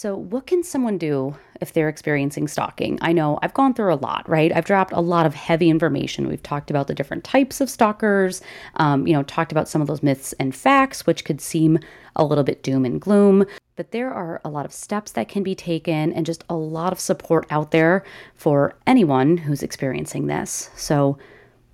So, 0.00 0.16
what 0.16 0.46
can 0.46 0.62
someone 0.62 0.96
do 0.96 1.36
if 1.60 1.74
they're 1.74 1.90
experiencing 1.90 2.48
stalking? 2.48 2.98
I 3.02 3.12
know 3.12 3.38
I've 3.42 3.52
gone 3.52 3.74
through 3.74 3.92
a 3.92 4.00
lot, 4.00 4.26
right? 4.26 4.50
I've 4.50 4.64
dropped 4.64 4.94
a 4.94 5.00
lot 5.00 5.26
of 5.26 5.34
heavy 5.34 5.68
information. 5.68 6.26
We've 6.26 6.42
talked 6.42 6.70
about 6.70 6.86
the 6.86 6.94
different 6.94 7.22
types 7.22 7.60
of 7.60 7.68
stalkers, 7.68 8.40
um, 8.76 9.06
you 9.06 9.12
know, 9.12 9.22
talked 9.24 9.52
about 9.52 9.68
some 9.68 9.82
of 9.82 9.88
those 9.88 10.02
myths 10.02 10.32
and 10.40 10.54
facts, 10.54 11.06
which 11.06 11.26
could 11.26 11.42
seem 11.42 11.78
a 12.16 12.24
little 12.24 12.44
bit 12.44 12.62
doom 12.62 12.86
and 12.86 12.98
gloom. 12.98 13.44
But 13.76 13.90
there 13.90 14.10
are 14.10 14.40
a 14.42 14.48
lot 14.48 14.64
of 14.64 14.72
steps 14.72 15.12
that 15.12 15.28
can 15.28 15.42
be 15.42 15.54
taken 15.54 16.14
and 16.14 16.24
just 16.24 16.44
a 16.48 16.56
lot 16.56 16.94
of 16.94 16.98
support 16.98 17.46
out 17.50 17.70
there 17.70 18.02
for 18.34 18.78
anyone 18.86 19.36
who's 19.36 19.62
experiencing 19.62 20.28
this. 20.28 20.70
So, 20.76 21.18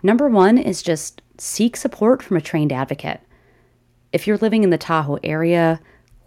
number 0.02 0.28
one 0.28 0.58
is 0.58 0.82
just 0.82 1.22
seek 1.38 1.76
support 1.76 2.24
from 2.24 2.36
a 2.36 2.40
trained 2.40 2.72
advocate. 2.72 3.20
If 4.12 4.26
you're 4.26 4.38
living 4.38 4.64
in 4.64 4.70
the 4.70 4.78
Tahoe 4.78 5.20
area, 5.22 5.78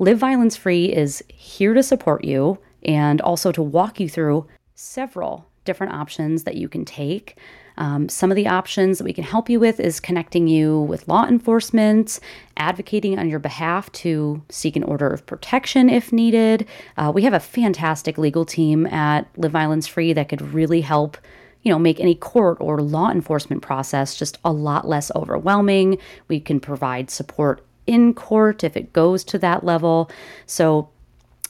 Live 0.02 0.18
Violence 0.18 0.56
Free 0.56 0.86
is 0.86 1.22
here 1.28 1.74
to 1.74 1.84
support 1.84 2.24
you 2.24 2.58
and 2.84 3.20
also 3.20 3.52
to 3.52 3.62
walk 3.62 4.00
you 4.00 4.08
through 4.08 4.48
several 4.74 5.46
different 5.66 5.92
options 5.92 6.46
that 6.46 6.56
you 6.56 6.70
can 6.70 6.86
take. 6.86 7.38
Um, 7.78 8.08
some 8.08 8.32
of 8.32 8.38
the 8.38 8.48
options 8.48 8.98
that 8.98 9.04
we 9.04 9.12
can 9.12 9.26
help 9.26 9.50
you 9.50 9.60
with 9.60 9.78
is 9.78 10.00
connecting 10.00 10.48
you 10.48 10.80
with 10.84 11.10
law 11.10 11.28
enforcement, 11.28 12.22
advocating 12.56 13.20
on 13.20 13.30
your 13.30 13.40
behalf 13.40 13.92
to 13.92 14.42
seek 14.48 14.78
an 14.78 14.84
order 14.84 15.10
of 15.10 15.26
protection 15.26 15.90
if 15.90 16.14
needed. 16.14 16.66
Uh, 16.96 17.12
we 17.14 17.24
have 17.24 17.34
a 17.34 17.40
fantastic 17.40 18.18
legal 18.18 18.46
team 18.46 18.86
at 18.88 19.28
Live 19.36 19.52
Violence 19.52 19.86
Free 19.86 20.14
that 20.14 20.30
could 20.30 20.54
really 20.54 20.80
help 20.80 21.18
you 21.62 21.70
know, 21.70 21.80
make 21.80 22.00
any 22.00 22.16
court 22.16 22.58
or 22.62 22.82
law 22.82 23.12
enforcement 23.12 23.62
process 23.62 24.16
just 24.16 24.38
a 24.46 24.52
lot 24.52 24.88
less 24.88 25.12
overwhelming. 25.14 25.98
We 26.30 26.40
can 26.40 26.62
provide 26.62 27.10
support 27.10 27.66
in 27.90 28.14
court 28.14 28.64
if 28.64 28.78
it 28.78 28.94
goes 28.94 29.24
to 29.26 29.40
that 29.40 29.64
level. 29.64 30.10
So 30.46 30.90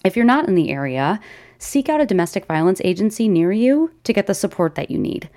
if 0.05 0.15
you're 0.15 0.25
not 0.25 0.47
in 0.47 0.55
the 0.55 0.71
area, 0.71 1.19
seek 1.57 1.89
out 1.89 1.99
a 1.99 2.05
domestic 2.05 2.45
violence 2.45 2.79
agency 2.85 3.27
near 3.27 3.51
you 3.51 3.91
to 4.05 4.13
get 4.13 4.25
the 4.25 4.33
support 4.33 4.75
that 4.75 4.89
you 4.89 4.97
need. 4.97 5.29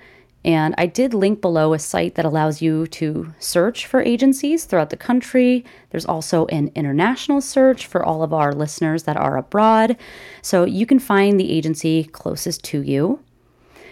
And 0.45 0.73
I 0.77 0.85
did 0.87 1.13
link 1.13 1.41
below 1.41 1.73
a 1.73 1.79
site 1.79 2.15
that 2.15 2.25
allows 2.25 2.61
you 2.61 2.87
to 2.87 3.33
search 3.39 3.85
for 3.85 4.01
agencies 4.01 4.65
throughout 4.65 4.89
the 4.89 4.97
country. 4.97 5.65
There's 5.89 6.05
also 6.05 6.45
an 6.47 6.71
international 6.73 7.41
search 7.41 7.85
for 7.85 8.03
all 8.03 8.23
of 8.23 8.33
our 8.33 8.53
listeners 8.53 9.03
that 9.03 9.17
are 9.17 9.37
abroad. 9.37 9.97
So 10.41 10.63
you 10.63 10.85
can 10.85 10.99
find 10.99 11.39
the 11.39 11.51
agency 11.51 12.05
closest 12.05 12.63
to 12.65 12.81
you. 12.81 13.19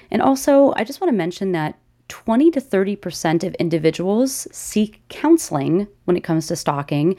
And 0.10 0.22
also, 0.22 0.74
I 0.76 0.84
just 0.84 1.00
want 1.00 1.10
to 1.10 1.18
mention 1.18 1.54
that 1.54 1.78
20 2.12 2.52
to 2.52 2.60
30% 2.60 3.46
of 3.46 3.56
individuals 3.56 4.46
seek 4.52 5.02
counseling 5.08 5.88
when 6.04 6.18
it 6.18 6.26
comes 6.26 6.46
to 6.46 6.58
stalking 6.58 7.16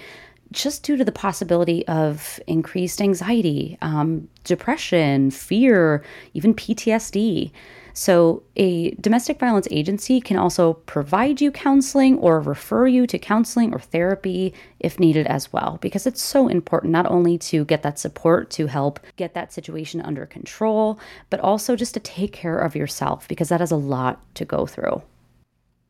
just 0.51 0.83
due 0.83 0.99
to 0.99 1.05
the 1.05 1.11
possibility 1.11 1.89
of 1.89 2.39
increased 2.47 3.01
anxiety, 3.01 3.79
um, 3.81 4.29
depression, 4.45 5.31
fear, 5.31 6.05
even 6.35 6.53
PTSD. 6.53 7.51
So, 7.95 8.43
a 8.57 8.93
domestic 8.93 9.39
violence 9.39 9.69
agency 9.71 10.21
can 10.21 10.37
also 10.37 10.75
provide 10.75 11.41
you 11.41 11.51
counseling 11.51 12.19
or 12.19 12.41
refer 12.41 12.87
you 12.87 13.07
to 13.07 13.19
counseling 13.19 13.75
or 13.75 13.79
therapy 13.79 14.55
if 14.81 14.99
needed 14.99 15.27
as 15.27 15.53
well, 15.53 15.79
because 15.81 16.07
it's 16.07 16.23
so 16.23 16.49
important 16.49 16.93
not 16.93 17.11
only 17.11 17.37
to 17.39 17.65
get 17.65 17.83
that 17.83 17.99
support 17.99 18.51
to 18.51 18.67
help 18.67 19.01
get 19.17 19.35
that 19.35 19.53
situation 19.53 20.01
under 20.01 20.25
control, 20.25 20.99
but 21.29 21.41
also 21.41 21.77
just 21.77 21.95
to 21.95 22.01
take 22.01 22.33
care 22.33 22.59
of 22.59 22.75
yourself, 22.75 23.29
because 23.29 23.51
that 23.51 23.61
is 23.61 23.71
a 23.71 23.77
lot 23.77 24.21
to 24.35 24.45
go 24.45 24.67
through. 24.67 25.03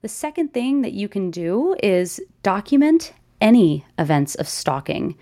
The 0.03 0.09
second 0.09 0.53
thing 0.53 0.83
that 0.83 0.95
you 0.95 1.09
can 1.09 1.31
do 1.31 1.77
is 1.81 2.21
document 2.43 3.13
any 3.41 3.85
events 3.99 4.35
of 4.35 4.49
stalking. 4.49 5.17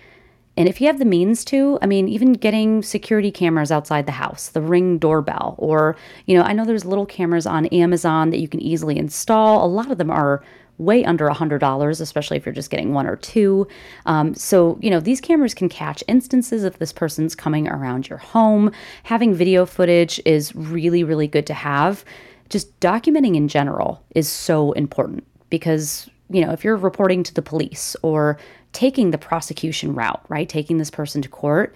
And 0.60 0.68
if 0.68 0.78
you 0.78 0.88
have 0.88 0.98
the 0.98 1.06
means 1.06 1.42
to, 1.46 1.78
I 1.80 1.86
mean, 1.86 2.06
even 2.06 2.34
getting 2.34 2.82
security 2.82 3.30
cameras 3.30 3.72
outside 3.72 4.04
the 4.04 4.12
house, 4.12 4.50
the 4.50 4.60
ring 4.60 4.98
doorbell, 4.98 5.54
or, 5.56 5.96
you 6.26 6.36
know, 6.36 6.44
I 6.44 6.52
know 6.52 6.66
there's 6.66 6.84
little 6.84 7.06
cameras 7.06 7.46
on 7.46 7.64
Amazon 7.68 8.28
that 8.28 8.40
you 8.40 8.46
can 8.46 8.60
easily 8.60 8.98
install. 8.98 9.64
A 9.64 9.66
lot 9.66 9.90
of 9.90 9.96
them 9.96 10.10
are 10.10 10.44
way 10.76 11.02
under 11.02 11.26
$100, 11.26 12.00
especially 12.02 12.36
if 12.36 12.44
you're 12.44 12.54
just 12.54 12.68
getting 12.68 12.92
one 12.92 13.06
or 13.06 13.16
two. 13.16 13.66
Um, 14.04 14.34
so, 14.34 14.78
you 14.82 14.90
know, 14.90 15.00
these 15.00 15.18
cameras 15.18 15.54
can 15.54 15.70
catch 15.70 16.04
instances 16.08 16.62
if 16.62 16.78
this 16.78 16.92
person's 16.92 17.34
coming 17.34 17.66
around 17.66 18.10
your 18.10 18.18
home. 18.18 18.70
Having 19.04 19.36
video 19.36 19.64
footage 19.64 20.20
is 20.26 20.54
really, 20.54 21.02
really 21.02 21.26
good 21.26 21.46
to 21.46 21.54
have. 21.54 22.04
Just 22.50 22.78
documenting 22.80 23.34
in 23.34 23.48
general 23.48 24.04
is 24.14 24.28
so 24.28 24.72
important 24.72 25.26
because, 25.48 26.10
you 26.28 26.44
know, 26.44 26.52
if 26.52 26.64
you're 26.64 26.76
reporting 26.76 27.22
to 27.22 27.32
the 27.32 27.40
police 27.40 27.96
or 28.02 28.36
taking 28.72 29.10
the 29.10 29.18
prosecution 29.18 29.94
route, 29.94 30.24
right? 30.28 30.48
Taking 30.48 30.78
this 30.78 30.90
person 30.90 31.22
to 31.22 31.28
court. 31.28 31.74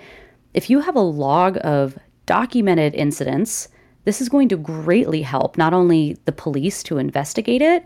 If 0.53 0.71
you 0.71 0.81
have 0.81 0.97
a 0.97 1.01
log 1.01 1.59
of 1.63 1.99
documented 2.27 2.95
incidents, 2.95 3.69
this 4.05 4.21
is 4.21 4.29
going 4.29 4.49
to 4.51 4.57
greatly 4.57 5.23
help 5.23 5.59
not 5.59 5.75
only 5.75 6.17
the 6.25 6.33
police 6.33 6.83
to 6.85 6.99
investigate 6.99 7.63
it, 7.63 7.85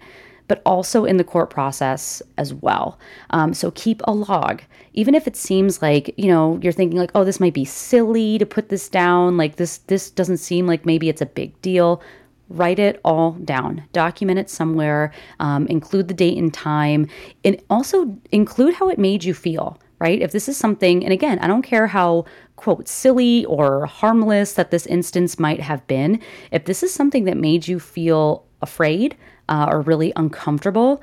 but 0.48 0.62
also 0.64 1.04
in 1.04 1.18
the 1.18 1.24
court 1.24 1.50
process 1.50 2.22
as 2.38 2.54
well. 2.54 2.98
Um, 3.30 3.52
so 3.52 3.70
keep 3.72 4.00
a 4.04 4.12
log, 4.12 4.62
even 4.94 5.14
if 5.14 5.26
it 5.26 5.36
seems 5.36 5.82
like 5.82 6.12
you 6.16 6.28
know 6.28 6.58
you're 6.62 6.72
thinking 6.72 6.98
like, 6.98 7.10
oh, 7.14 7.24
this 7.24 7.40
might 7.40 7.54
be 7.54 7.66
silly 7.66 8.38
to 8.38 8.46
put 8.46 8.70
this 8.70 8.88
down. 8.88 9.36
Like 9.36 9.56
this, 9.56 9.78
this 9.86 10.10
doesn't 10.10 10.38
seem 10.38 10.66
like 10.66 10.86
maybe 10.86 11.08
it's 11.08 11.22
a 11.22 11.26
big 11.26 11.60
deal 11.60 12.02
write 12.48 12.78
it 12.78 13.00
all 13.04 13.32
down, 13.32 13.84
document 13.92 14.38
it 14.38 14.50
somewhere, 14.50 15.12
um, 15.40 15.66
include 15.66 16.08
the 16.08 16.14
date 16.14 16.38
and 16.38 16.52
time, 16.52 17.06
and 17.44 17.60
also 17.68 18.18
include 18.32 18.74
how 18.74 18.88
it 18.88 18.98
made 18.98 19.24
you 19.24 19.34
feel, 19.34 19.78
right? 19.98 20.20
If 20.20 20.32
this 20.32 20.48
is 20.48 20.56
something, 20.56 21.04
and 21.04 21.12
again, 21.12 21.38
I 21.40 21.46
don't 21.46 21.62
care 21.62 21.86
how, 21.86 22.24
quote, 22.56 22.88
silly 22.88 23.44
or 23.44 23.86
harmless 23.86 24.54
that 24.54 24.70
this 24.70 24.86
instance 24.86 25.38
might 25.38 25.60
have 25.60 25.86
been, 25.86 26.20
if 26.50 26.64
this 26.64 26.82
is 26.82 26.92
something 26.92 27.24
that 27.24 27.36
made 27.36 27.68
you 27.68 27.78
feel 27.78 28.44
afraid 28.62 29.16
uh, 29.48 29.68
or 29.70 29.82
really 29.82 30.12
uncomfortable, 30.16 31.02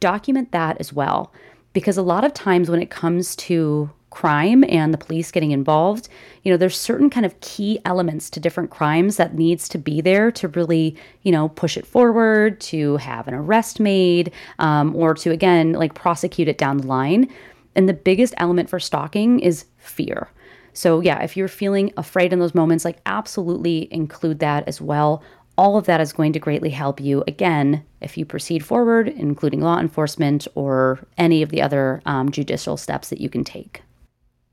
document 0.00 0.52
that 0.52 0.76
as 0.80 0.92
well. 0.92 1.32
Because 1.72 1.98
a 1.98 2.02
lot 2.02 2.24
of 2.24 2.32
times 2.32 2.70
when 2.70 2.80
it 2.80 2.90
comes 2.90 3.36
to 3.36 3.90
crime 4.10 4.64
and 4.68 4.94
the 4.94 4.98
police 4.98 5.30
getting 5.30 5.50
involved 5.50 6.08
you 6.46 6.52
know 6.52 6.56
there's 6.56 6.78
certain 6.78 7.10
kind 7.10 7.26
of 7.26 7.38
key 7.40 7.80
elements 7.84 8.30
to 8.30 8.38
different 8.38 8.70
crimes 8.70 9.16
that 9.16 9.34
needs 9.34 9.68
to 9.68 9.78
be 9.78 10.00
there 10.00 10.30
to 10.30 10.46
really 10.48 10.96
you 11.22 11.32
know 11.32 11.48
push 11.48 11.76
it 11.76 11.84
forward 11.84 12.60
to 12.60 12.96
have 12.98 13.26
an 13.26 13.34
arrest 13.34 13.80
made 13.80 14.32
um, 14.60 14.94
or 14.94 15.12
to 15.12 15.30
again 15.30 15.72
like 15.72 15.94
prosecute 15.94 16.46
it 16.46 16.56
down 16.56 16.76
the 16.78 16.86
line. 16.86 17.28
And 17.74 17.88
the 17.88 17.94
biggest 17.94 18.32
element 18.38 18.70
for 18.70 18.80
stalking 18.80 19.40
is 19.40 19.66
fear. 19.76 20.28
So 20.72 21.00
yeah 21.00 21.20
if 21.22 21.36
you're 21.36 21.48
feeling 21.48 21.92
afraid 21.96 22.32
in 22.32 22.38
those 22.38 22.54
moments 22.54 22.84
like 22.84 23.00
absolutely 23.06 23.92
include 23.92 24.38
that 24.38 24.68
as 24.68 24.80
well. 24.80 25.24
All 25.58 25.76
of 25.76 25.86
that 25.86 26.00
is 26.00 26.12
going 26.12 26.32
to 26.34 26.38
greatly 26.38 26.70
help 26.70 27.00
you 27.00 27.24
again 27.26 27.82
if 28.00 28.16
you 28.16 28.24
proceed 28.24 28.64
forward 28.64 29.08
including 29.08 29.62
law 29.62 29.80
enforcement 29.80 30.46
or 30.54 31.04
any 31.18 31.42
of 31.42 31.48
the 31.48 31.60
other 31.60 32.02
um, 32.06 32.30
judicial 32.30 32.76
steps 32.76 33.08
that 33.08 33.20
you 33.20 33.28
can 33.28 33.42
take 33.42 33.82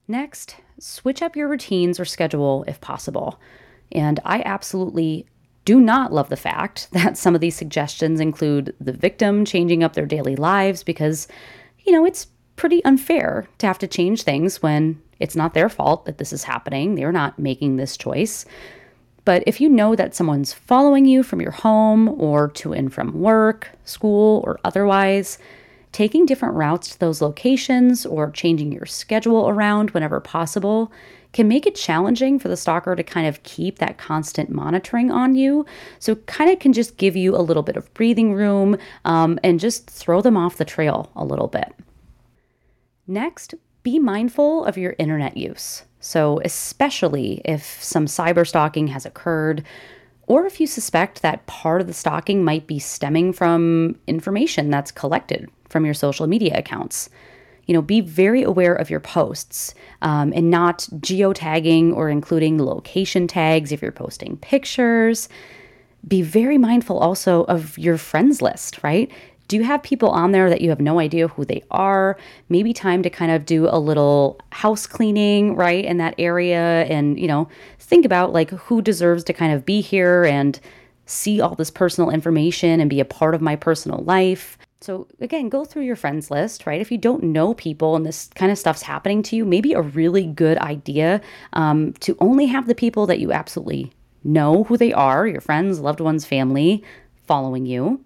Next, 0.07 0.57
switch 0.79 1.21
up 1.21 1.35
your 1.35 1.47
routines 1.47 1.99
or 1.99 2.05
schedule 2.05 2.65
if 2.67 2.81
possible. 2.81 3.39
And 3.91 4.19
I 4.25 4.41
absolutely 4.45 5.27
do 5.65 5.79
not 5.79 6.11
love 6.11 6.29
the 6.29 6.35
fact 6.35 6.89
that 6.91 7.17
some 7.17 7.35
of 7.35 7.41
these 7.41 7.55
suggestions 7.55 8.19
include 8.19 8.75
the 8.79 8.93
victim 8.93 9.45
changing 9.45 9.83
up 9.83 9.93
their 9.93 10.05
daily 10.05 10.35
lives 10.35 10.83
because, 10.83 11.27
you 11.85 11.93
know, 11.93 12.05
it's 12.05 12.27
pretty 12.55 12.83
unfair 12.85 13.47
to 13.57 13.67
have 13.67 13.79
to 13.79 13.87
change 13.87 14.23
things 14.23 14.61
when 14.61 15.01
it's 15.19 15.35
not 15.35 15.53
their 15.53 15.69
fault 15.69 16.05
that 16.05 16.17
this 16.17 16.33
is 16.33 16.43
happening. 16.43 16.95
They're 16.95 17.11
not 17.11 17.39
making 17.39 17.77
this 17.77 17.97
choice. 17.97 18.45
But 19.25 19.43
if 19.47 19.61
you 19.61 19.69
know 19.69 19.95
that 19.95 20.13
someone's 20.13 20.51
following 20.51 21.05
you 21.05 21.23
from 21.23 21.39
your 21.39 21.51
home 21.51 22.09
or 22.09 22.49
to 22.49 22.73
and 22.73 22.93
from 22.93 23.21
work, 23.21 23.69
school, 23.85 24.43
or 24.45 24.59
otherwise, 24.65 25.37
taking 25.93 26.25
different 26.25 26.55
routes 26.55 26.89
to 26.89 26.99
those 26.99 27.21
locations 27.21 28.05
or 28.05 28.31
changing 28.31 28.71
your 28.71 28.85
schedule 28.85 29.47
around 29.47 29.91
whenever 29.91 30.19
possible 30.19 30.91
can 31.31 31.47
make 31.47 31.65
it 31.65 31.75
challenging 31.75 32.37
for 32.37 32.47
the 32.47 32.57
stalker 32.57 32.95
to 32.95 33.03
kind 33.03 33.27
of 33.27 33.41
keep 33.43 33.79
that 33.79 33.97
constant 33.97 34.49
monitoring 34.49 35.11
on 35.11 35.35
you. 35.35 35.65
So, 35.99 36.15
kind 36.15 36.51
of 36.51 36.59
can 36.59 36.73
just 36.73 36.97
give 36.97 37.15
you 37.15 37.35
a 37.35 37.41
little 37.41 37.63
bit 37.63 37.77
of 37.77 37.91
breathing 37.93 38.33
room 38.33 38.77
um, 39.05 39.39
and 39.43 39.59
just 39.59 39.89
throw 39.89 40.21
them 40.21 40.37
off 40.37 40.57
the 40.57 40.65
trail 40.65 41.11
a 41.15 41.23
little 41.23 41.47
bit. 41.47 41.73
Next, 43.07 43.55
be 43.81 43.99
mindful 43.99 44.65
of 44.65 44.77
your 44.77 44.95
internet 44.99 45.37
use. 45.37 45.83
So, 45.99 46.39
especially 46.43 47.41
if 47.45 47.81
some 47.83 48.05
cyber 48.05 48.47
stalking 48.47 48.87
has 48.87 49.05
occurred, 49.05 49.63
or 50.27 50.45
if 50.45 50.59
you 50.59 50.67
suspect 50.67 51.21
that 51.21 51.45
part 51.47 51.81
of 51.81 51.87
the 51.87 51.93
stalking 51.93 52.43
might 52.43 52.67
be 52.67 52.79
stemming 52.79 53.33
from 53.33 53.99
information 54.07 54.69
that's 54.69 54.91
collected 54.91 55.49
from 55.73 55.83
your 55.83 55.93
social 55.93 56.27
media 56.27 56.57
accounts. 56.57 57.09
You 57.65 57.73
know, 57.73 57.81
be 57.81 57.99
very 57.99 58.43
aware 58.43 58.75
of 58.75 58.89
your 58.89 59.01
posts 59.01 59.73
um, 60.01 60.31
and 60.33 60.49
not 60.49 60.87
geotagging 60.99 61.93
or 61.93 62.09
including 62.09 62.63
location 62.63 63.27
tags 63.27 63.71
if 63.71 63.81
you're 63.81 63.91
posting 63.91 64.37
pictures. 64.37 65.27
Be 66.07 66.21
very 66.21 66.57
mindful 66.57 66.99
also 66.99 67.43
of 67.45 67.77
your 67.77 67.97
friends 67.97 68.41
list, 68.41 68.83
right? 68.83 69.09
Do 69.47 69.57
you 69.57 69.63
have 69.63 69.83
people 69.83 70.09
on 70.09 70.31
there 70.31 70.49
that 70.49 70.61
you 70.61 70.69
have 70.69 70.79
no 70.79 70.99
idea 70.99 71.27
who 71.27 71.45
they 71.45 71.63
are? 71.71 72.17
Maybe 72.49 72.73
time 72.73 73.03
to 73.03 73.09
kind 73.09 73.31
of 73.31 73.45
do 73.45 73.67
a 73.67 73.79
little 73.79 74.39
house 74.51 74.85
cleaning, 74.85 75.55
right, 75.55 75.83
in 75.83 75.97
that 75.97 76.15
area 76.17 76.83
and, 76.85 77.19
you 77.19 77.27
know, 77.27 77.49
think 77.79 78.05
about 78.05 78.33
like 78.33 78.51
who 78.51 78.81
deserves 78.81 79.23
to 79.25 79.33
kind 79.33 79.53
of 79.53 79.65
be 79.65 79.81
here 79.81 80.25
and 80.25 80.59
see 81.05 81.41
all 81.41 81.55
this 81.55 81.71
personal 81.71 82.09
information 82.09 82.79
and 82.79 82.89
be 82.89 82.99
a 82.99 83.05
part 83.05 83.35
of 83.35 83.41
my 83.41 83.55
personal 83.55 83.99
life. 84.03 84.57
So, 84.83 85.07
again, 85.21 85.47
go 85.47 85.63
through 85.63 85.83
your 85.83 85.95
friends 85.95 86.29
list, 86.29 86.65
right? 86.65 86.81
If 86.81 86.91
you 86.91 86.97
don't 86.97 87.23
know 87.23 87.53
people 87.53 87.95
and 87.95 88.05
this 88.05 88.29
kind 88.35 88.51
of 88.51 88.57
stuff's 88.57 88.81
happening 88.81 89.23
to 89.23 89.35
you, 89.37 89.45
maybe 89.45 89.71
a 89.71 89.81
really 89.81 90.25
good 90.25 90.57
idea 90.57 91.21
um, 91.53 91.93
to 92.01 92.17
only 92.19 92.47
have 92.47 92.67
the 92.67 92.75
people 92.75 93.07
that 93.07 93.21
you 93.21 93.31
absolutely 93.31 93.93
know 94.25 94.65
who 94.65 94.75
they 94.75 94.91
are 94.91 95.25
your 95.25 95.39
friends, 95.39 95.79
loved 95.79 96.01
ones, 96.01 96.25
family 96.25 96.83
following 97.25 97.65
you. 97.65 98.03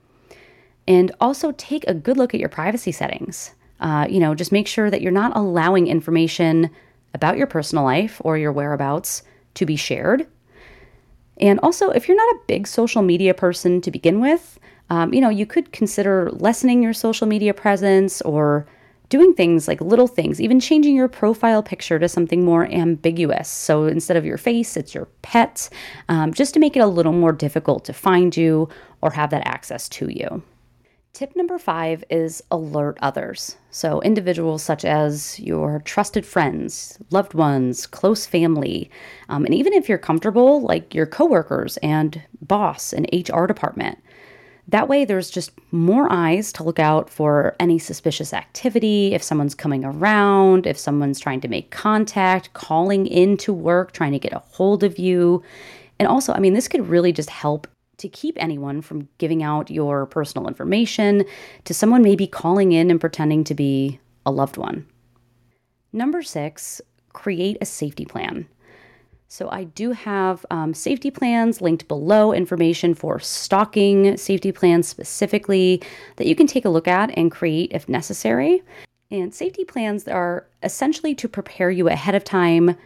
And 0.87 1.11
also 1.19 1.51
take 1.53 1.83
a 1.87 1.95
good 1.95 2.15
look 2.15 2.35
at 2.35 2.39
your 2.39 2.47
privacy 2.47 2.91
settings. 2.91 3.55
Uh, 3.79 4.05
you 4.07 4.19
know, 4.19 4.35
just 4.35 4.51
make 4.51 4.67
sure 4.67 4.91
that 4.91 5.01
you're 5.01 5.11
not 5.11 5.35
allowing 5.35 5.87
information 5.87 6.69
about 7.15 7.37
your 7.37 7.47
personal 7.47 7.85
life 7.85 8.21
or 8.23 8.37
your 8.37 8.51
whereabouts 8.51 9.23
to 9.55 9.65
be 9.65 9.77
shared. 9.77 10.27
And 11.39 11.59
also, 11.61 11.89
if 11.89 12.07
you're 12.07 12.17
not 12.17 12.35
a 12.35 12.39
big 12.47 12.67
social 12.67 13.01
media 13.01 13.33
person 13.33 13.81
to 13.81 13.89
begin 13.89 14.21
with, 14.21 14.59
um, 14.89 15.13
you 15.13 15.21
know, 15.21 15.29
you 15.29 15.45
could 15.45 15.71
consider 15.71 16.29
lessening 16.31 16.81
your 16.81 16.93
social 16.93 17.27
media 17.27 17.53
presence 17.53 18.21
or 18.21 18.65
doing 19.09 19.33
things 19.33 19.67
like 19.67 19.79
little 19.79 20.07
things, 20.07 20.41
even 20.41 20.59
changing 20.59 20.95
your 20.95 21.07
profile 21.07 21.63
picture 21.63 21.97
to 21.97 22.09
something 22.09 22.43
more 22.43 22.65
ambiguous. 22.71 23.49
So 23.49 23.85
instead 23.85 24.17
of 24.17 24.25
your 24.25 24.37
face, 24.37 24.75
it's 24.75 24.93
your 24.93 25.05
pet, 25.21 25.69
um, 26.09 26.33
just 26.33 26.53
to 26.53 26.59
make 26.59 26.75
it 26.75 26.81
a 26.81 26.87
little 26.87 27.13
more 27.13 27.31
difficult 27.31 27.85
to 27.85 27.93
find 27.93 28.35
you 28.35 28.69
or 29.01 29.11
have 29.11 29.29
that 29.29 29.47
access 29.47 29.87
to 29.89 30.09
you. 30.09 30.43
Tip 31.13 31.35
number 31.35 31.57
five 31.57 32.03
is 32.11 32.43
alert 32.51 32.99
others. 33.01 33.55
So, 33.71 34.01
individuals 34.01 34.61
such 34.61 34.85
as 34.85 35.39
your 35.39 35.79
trusted 35.79 36.27
friends, 36.27 36.99
loved 37.09 37.33
ones, 37.33 37.87
close 37.87 38.27
family, 38.27 38.91
um, 39.27 39.43
and 39.43 39.55
even 39.55 39.73
if 39.73 39.89
you're 39.89 39.97
comfortable, 39.97 40.61
like 40.61 40.93
your 40.93 41.07
coworkers 41.07 41.77
and 41.77 42.21
boss 42.41 42.93
and 42.93 43.09
HR 43.11 43.47
department. 43.47 43.97
That 44.69 44.89
way, 44.89 45.05
there's 45.05 45.29
just 45.29 45.51
more 45.71 46.11
eyes 46.11 46.51
to 46.53 46.63
look 46.63 46.77
out 46.77 47.09
for 47.09 47.55
any 47.57 47.79
suspicious 47.79 48.33
activity, 48.33 49.13
if 49.13 49.23
someone's 49.23 49.55
coming 49.55 49.85
around, 49.85 50.67
if 50.67 50.77
someone's 50.77 51.21
trying 51.21 51.39
to 51.41 51.47
make 51.47 51.71
contact, 51.71 52.51
calling 52.53 53.07
into 53.07 53.53
work, 53.53 53.93
trying 53.93 54.11
to 54.11 54.19
get 54.19 54.33
a 54.33 54.39
hold 54.39 54.83
of 54.83 54.99
you. 54.99 55.41
And 55.99 56.07
also, 56.07 56.33
I 56.33 56.39
mean, 56.39 56.53
this 56.53 56.67
could 56.67 56.89
really 56.89 57.13
just 57.13 57.29
help 57.29 57.65
to 57.97 58.09
keep 58.09 58.35
anyone 58.39 58.81
from 58.81 59.07
giving 59.17 59.41
out 59.41 59.71
your 59.71 60.05
personal 60.05 60.47
information 60.47 61.23
to 61.63 61.73
someone 61.73 62.03
maybe 62.03 62.27
calling 62.27 62.73
in 62.73 62.91
and 62.91 62.99
pretending 62.99 63.43
to 63.45 63.55
be 63.55 63.99
a 64.25 64.31
loved 64.31 64.57
one. 64.57 64.85
Number 65.93 66.21
six, 66.21 66.81
create 67.13 67.57
a 67.61 67.65
safety 67.65 68.05
plan. 68.05 68.47
So, 69.29 69.49
I 69.49 69.65
do 69.65 69.91
have 69.91 70.45
um, 70.51 70.73
safety 70.73 71.11
plans 71.11 71.61
linked 71.61 71.87
below, 71.89 72.31
information 72.31 72.93
for 72.93 73.19
stalking 73.19 74.15
safety 74.15 74.53
plans 74.53 74.87
specifically 74.87 75.81
that 76.15 76.27
you 76.27 76.35
can 76.35 76.47
take 76.47 76.63
a 76.63 76.69
look 76.69 76.87
at 76.87 77.11
and 77.17 77.29
create 77.29 77.71
if 77.73 77.89
necessary. 77.89 78.63
And 79.11 79.33
safety 79.33 79.65
plans 79.65 80.07
are 80.07 80.47
essentially 80.63 81.13
to 81.15 81.27
prepare 81.27 81.69
you 81.69 81.89
ahead 81.89 82.15
of 82.15 82.23
time 82.23 82.77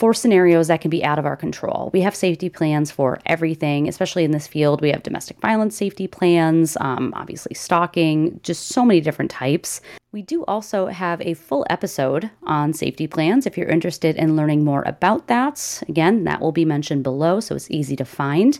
for 0.00 0.14
scenarios 0.14 0.68
that 0.68 0.80
can 0.80 0.90
be 0.90 1.04
out 1.04 1.18
of 1.18 1.26
our 1.26 1.36
control. 1.36 1.90
We 1.92 2.00
have 2.00 2.16
safety 2.16 2.48
plans 2.48 2.90
for 2.90 3.20
everything, 3.26 3.86
especially 3.86 4.24
in 4.24 4.30
this 4.30 4.46
field. 4.46 4.80
We 4.80 4.90
have 4.92 5.02
domestic 5.02 5.38
violence 5.40 5.76
safety 5.76 6.06
plans, 6.06 6.78
um, 6.80 7.12
obviously 7.14 7.54
stalking, 7.54 8.40
just 8.42 8.68
so 8.68 8.82
many 8.82 9.02
different 9.02 9.30
types. 9.30 9.82
We 10.12 10.22
do 10.22 10.42
also 10.46 10.86
have 10.86 11.20
a 11.20 11.34
full 11.34 11.66
episode 11.68 12.30
on 12.44 12.72
safety 12.72 13.06
plans 13.06 13.44
if 13.44 13.58
you're 13.58 13.68
interested 13.68 14.16
in 14.16 14.36
learning 14.36 14.64
more 14.64 14.82
about 14.86 15.26
that. 15.26 15.82
Again, 15.86 16.24
that 16.24 16.40
will 16.40 16.50
be 16.50 16.64
mentioned 16.64 17.02
below, 17.02 17.38
so 17.38 17.54
it's 17.54 17.70
easy 17.70 17.94
to 17.96 18.06
find. 18.06 18.58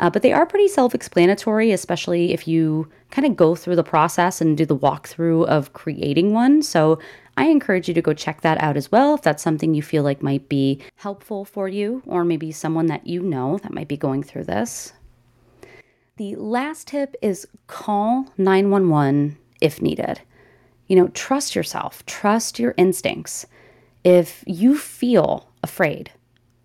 Uh, 0.00 0.10
but 0.10 0.22
they 0.22 0.32
are 0.32 0.44
pretty 0.44 0.66
self 0.66 0.92
explanatory, 0.92 1.70
especially 1.70 2.32
if 2.32 2.48
you 2.48 2.90
kind 3.12 3.26
of 3.26 3.36
go 3.36 3.54
through 3.54 3.76
the 3.76 3.84
process 3.84 4.40
and 4.40 4.56
do 4.56 4.66
the 4.66 4.76
walkthrough 4.76 5.46
of 5.46 5.72
creating 5.72 6.32
one. 6.32 6.62
So 6.62 6.98
I 7.40 7.44
encourage 7.46 7.88
you 7.88 7.94
to 7.94 8.02
go 8.02 8.12
check 8.12 8.42
that 8.42 8.60
out 8.60 8.76
as 8.76 8.92
well 8.92 9.14
if 9.14 9.22
that's 9.22 9.42
something 9.42 9.72
you 9.72 9.80
feel 9.80 10.02
like 10.02 10.22
might 10.22 10.46
be 10.50 10.78
helpful 10.96 11.46
for 11.46 11.68
you, 11.68 12.02
or 12.04 12.22
maybe 12.22 12.52
someone 12.52 12.84
that 12.88 13.06
you 13.06 13.22
know 13.22 13.56
that 13.62 13.72
might 13.72 13.88
be 13.88 13.96
going 13.96 14.22
through 14.22 14.44
this. 14.44 14.92
The 16.18 16.34
last 16.34 16.88
tip 16.88 17.16
is 17.22 17.48
call 17.66 18.26
911 18.36 19.38
if 19.62 19.80
needed. 19.80 20.20
You 20.86 20.96
know, 20.96 21.08
trust 21.08 21.56
yourself, 21.56 22.04
trust 22.04 22.58
your 22.58 22.74
instincts. 22.76 23.46
If 24.04 24.44
you 24.46 24.76
feel 24.76 25.48
afraid 25.62 26.10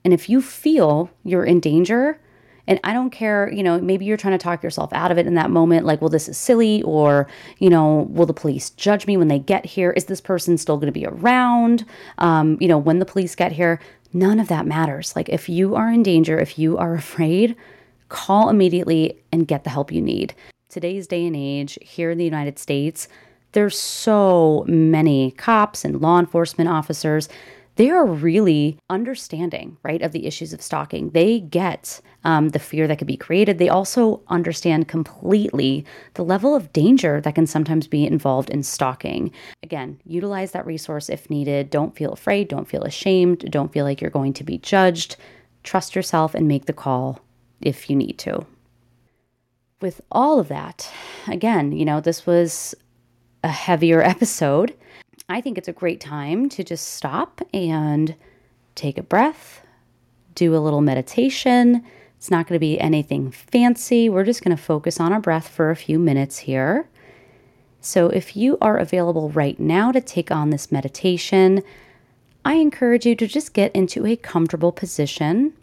and 0.03 0.13
if 0.13 0.27
you 0.27 0.41
feel 0.41 1.09
you're 1.23 1.45
in 1.45 1.61
danger, 1.61 2.19
and 2.67 2.79
I 2.83 2.93
don't 2.93 3.11
care, 3.11 3.51
you 3.51 3.63
know, 3.63 3.79
maybe 3.79 4.05
you're 4.05 4.17
trying 4.17 4.37
to 4.37 4.43
talk 4.43 4.63
yourself 4.63 4.91
out 4.93 5.11
of 5.11 5.17
it 5.17 5.27
in 5.27 5.35
that 5.35 5.51
moment, 5.51 5.85
like, 5.85 6.01
well, 6.01 6.09
this 6.09 6.27
is 6.27 6.37
silly, 6.37 6.81
or, 6.83 7.27
you 7.59 7.69
know, 7.69 8.07
will 8.09 8.25
the 8.25 8.33
police 8.33 8.71
judge 8.71 9.05
me 9.05 9.17
when 9.17 9.27
they 9.27 9.39
get 9.39 9.65
here? 9.65 9.91
Is 9.91 10.05
this 10.05 10.21
person 10.21 10.57
still 10.57 10.77
going 10.77 10.87
to 10.87 10.99
be 10.99 11.05
around, 11.05 11.85
um, 12.17 12.57
you 12.59 12.67
know, 12.67 12.77
when 12.77 12.99
the 12.99 13.05
police 13.05 13.35
get 13.35 13.51
here? 13.51 13.79
None 14.13 14.39
of 14.39 14.47
that 14.47 14.65
matters. 14.65 15.15
Like, 15.15 15.29
if 15.29 15.47
you 15.47 15.75
are 15.75 15.91
in 15.91 16.01
danger, 16.01 16.39
if 16.39 16.57
you 16.57 16.77
are 16.77 16.93
afraid, 16.95 17.55
call 18.09 18.49
immediately 18.49 19.17
and 19.31 19.47
get 19.47 19.63
the 19.63 19.69
help 19.69 19.91
you 19.91 20.01
need. 20.01 20.33
Today's 20.69 21.07
day 21.07 21.25
and 21.25 21.35
age 21.35 21.77
here 21.81 22.11
in 22.11 22.17
the 22.17 22.25
United 22.25 22.57
States, 22.59 23.07
there's 23.51 23.79
so 23.79 24.65
many 24.67 25.31
cops 25.31 25.85
and 25.85 26.01
law 26.01 26.19
enforcement 26.19 26.69
officers 26.69 27.29
they 27.75 27.89
are 27.89 28.05
really 28.05 28.79
understanding, 28.89 29.77
right, 29.83 30.01
of 30.01 30.13
the 30.13 30.25
issues 30.25 30.53
of 30.53 30.61
stalking. 30.61 31.09
They 31.09 31.39
get 31.41 31.99
um, 32.23 32.49
the 32.49 32.59
fear 32.59 32.87
that 32.87 32.97
could 32.97 33.07
be 33.07 33.17
created. 33.17 33.57
They 33.57 33.69
also 33.69 34.21
understand 34.27 34.87
completely 34.87 35.85
the 36.13 36.23
level 36.23 36.55
of 36.55 36.71
danger 36.71 37.19
that 37.21 37.35
can 37.35 37.45
sometimes 37.45 37.87
be 37.87 38.05
involved 38.05 38.49
in 38.49 38.63
stalking. 38.63 39.31
Again, 39.61 39.99
utilize 40.05 40.51
that 40.53 40.65
resource 40.65 41.09
if 41.09 41.29
needed. 41.29 41.69
Don't 41.69 41.95
feel 41.95 42.13
afraid. 42.13 42.47
Don't 42.47 42.67
feel 42.67 42.83
ashamed. 42.83 43.39
Don't 43.51 43.73
feel 43.73 43.83
like 43.83 43.99
you're 43.99 44.09
going 44.09 44.33
to 44.33 44.43
be 44.43 44.57
judged. 44.57 45.17
Trust 45.63 45.95
yourself 45.95 46.33
and 46.33 46.47
make 46.47 46.65
the 46.65 46.73
call 46.73 47.19
if 47.61 47.89
you 47.89 47.95
need 47.95 48.17
to. 48.19 48.45
With 49.81 49.99
all 50.11 50.39
of 50.39 50.47
that, 50.47 50.89
again, 51.27 51.73
you 51.73 51.83
know, 51.83 51.99
this 51.99 52.25
was 52.25 52.73
a 53.43 53.49
heavier 53.49 54.01
episode. 54.13 54.75
I 55.27 55.41
think 55.41 55.57
it's 55.57 55.67
a 55.67 55.73
great 55.73 55.99
time 55.99 56.49
to 56.49 56.63
just 56.63 56.93
stop 56.93 57.41
and 57.53 58.15
take 58.75 58.97
a 58.97 59.03
breath, 59.03 59.61
do 60.35 60.55
a 60.55 60.59
little 60.59 60.81
meditation. 60.81 61.83
It's 62.17 62.29
not 62.29 62.47
going 62.47 62.55
to 62.55 62.59
be 62.59 62.79
anything 62.79 63.31
fancy. 63.31 64.07
We're 64.07 64.23
just 64.23 64.43
going 64.43 64.55
to 64.55 64.61
focus 64.61 64.99
on 64.99 65.11
our 65.11 65.19
breath 65.19 65.47
for 65.47 65.71
a 65.71 65.75
few 65.75 65.97
minutes 65.97 66.39
here. 66.39 66.87
So, 67.81 68.09
if 68.09 68.35
you 68.35 68.57
are 68.61 68.77
available 68.77 69.29
right 69.29 69.59
now 69.59 69.91
to 69.91 70.01
take 70.01 70.31
on 70.31 70.49
this 70.49 70.71
meditation, 70.71 71.61
I 72.43 72.55
encourage 72.55 73.05
you 73.05 73.15
to 73.15 73.27
just 73.27 73.53
get 73.53 73.75
into 73.75 74.07
a 74.07 74.15
comfortable 74.15 74.71
position. 74.71 75.53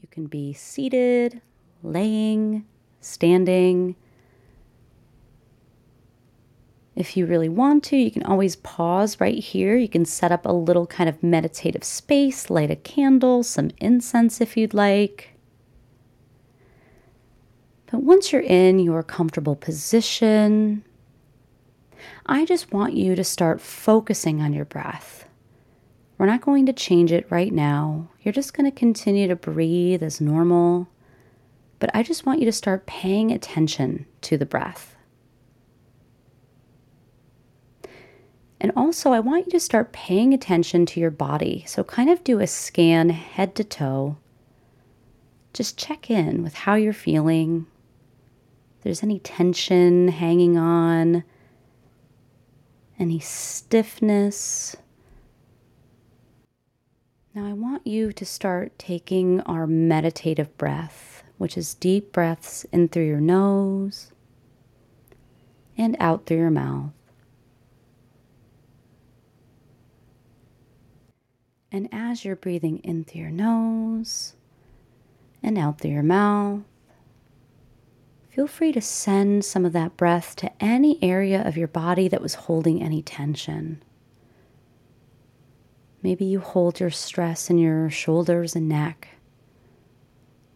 You 0.00 0.08
can 0.10 0.26
be 0.26 0.52
seated, 0.52 1.40
laying, 1.82 2.66
standing. 3.00 3.94
If 6.94 7.16
you 7.16 7.24
really 7.24 7.48
want 7.48 7.84
to, 7.84 7.96
you 7.96 8.10
can 8.10 8.22
always 8.22 8.56
pause 8.56 9.18
right 9.18 9.38
here. 9.38 9.76
You 9.76 9.88
can 9.88 10.04
set 10.04 10.30
up 10.30 10.44
a 10.44 10.52
little 10.52 10.86
kind 10.86 11.08
of 11.08 11.22
meditative 11.22 11.84
space, 11.84 12.50
light 12.50 12.70
a 12.70 12.76
candle, 12.76 13.42
some 13.42 13.70
incense 13.78 14.40
if 14.40 14.56
you'd 14.56 14.74
like. 14.74 15.30
But 17.90 18.02
once 18.02 18.32
you're 18.32 18.42
in 18.42 18.78
your 18.78 19.02
comfortable 19.02 19.56
position, 19.56 20.84
I 22.26 22.44
just 22.44 22.72
want 22.72 22.94
you 22.94 23.14
to 23.14 23.24
start 23.24 23.60
focusing 23.60 24.40
on 24.40 24.52
your 24.52 24.64
breath. 24.64 25.26
We're 26.18 26.26
not 26.26 26.40
going 26.42 26.66
to 26.66 26.72
change 26.72 27.10
it 27.10 27.26
right 27.30 27.52
now. 27.52 28.08
You're 28.22 28.32
just 28.32 28.54
going 28.54 28.70
to 28.70 28.76
continue 28.76 29.28
to 29.28 29.36
breathe 29.36 30.02
as 30.02 30.20
normal. 30.20 30.88
But 31.78 31.90
I 31.94 32.02
just 32.02 32.24
want 32.24 32.38
you 32.38 32.44
to 32.46 32.52
start 32.52 32.86
paying 32.86 33.32
attention 33.32 34.06
to 34.22 34.38
the 34.38 34.46
breath. 34.46 34.91
And 38.62 38.70
also, 38.76 39.10
I 39.10 39.18
want 39.18 39.46
you 39.46 39.50
to 39.50 39.60
start 39.60 39.92
paying 39.92 40.32
attention 40.32 40.86
to 40.86 41.00
your 41.00 41.10
body. 41.10 41.64
So, 41.66 41.82
kind 41.82 42.08
of 42.08 42.22
do 42.22 42.38
a 42.38 42.46
scan 42.46 43.10
head 43.10 43.56
to 43.56 43.64
toe. 43.64 44.18
Just 45.52 45.76
check 45.76 46.08
in 46.08 46.44
with 46.44 46.54
how 46.54 46.76
you're 46.76 46.92
feeling. 46.92 47.66
If 48.78 48.84
there's 48.84 49.02
any 49.02 49.18
tension 49.18 50.06
hanging 50.06 50.56
on, 50.56 51.24
any 53.00 53.18
stiffness. 53.18 54.76
Now, 57.34 57.44
I 57.46 57.54
want 57.54 57.84
you 57.84 58.12
to 58.12 58.24
start 58.24 58.78
taking 58.78 59.40
our 59.40 59.66
meditative 59.66 60.56
breath, 60.56 61.24
which 61.36 61.58
is 61.58 61.74
deep 61.74 62.12
breaths 62.12 62.64
in 62.70 62.86
through 62.86 63.06
your 63.06 63.20
nose 63.20 64.12
and 65.76 65.96
out 65.98 66.26
through 66.26 66.36
your 66.36 66.50
mouth. 66.50 66.92
And 71.74 71.88
as 71.90 72.22
you're 72.22 72.36
breathing 72.36 72.78
in 72.80 73.04
through 73.04 73.22
your 73.22 73.30
nose 73.30 74.34
and 75.42 75.56
out 75.56 75.80
through 75.80 75.92
your 75.92 76.02
mouth, 76.02 76.60
feel 78.28 78.46
free 78.46 78.72
to 78.72 78.80
send 78.82 79.46
some 79.46 79.64
of 79.64 79.72
that 79.72 79.96
breath 79.96 80.36
to 80.36 80.50
any 80.62 81.02
area 81.02 81.42
of 81.42 81.56
your 81.56 81.68
body 81.68 82.08
that 82.08 82.20
was 82.20 82.34
holding 82.34 82.82
any 82.82 83.00
tension. 83.00 83.82
Maybe 86.02 86.26
you 86.26 86.40
hold 86.40 86.78
your 86.78 86.90
stress 86.90 87.48
in 87.48 87.56
your 87.56 87.88
shoulders 87.88 88.54
and 88.54 88.68
neck. 88.68 89.08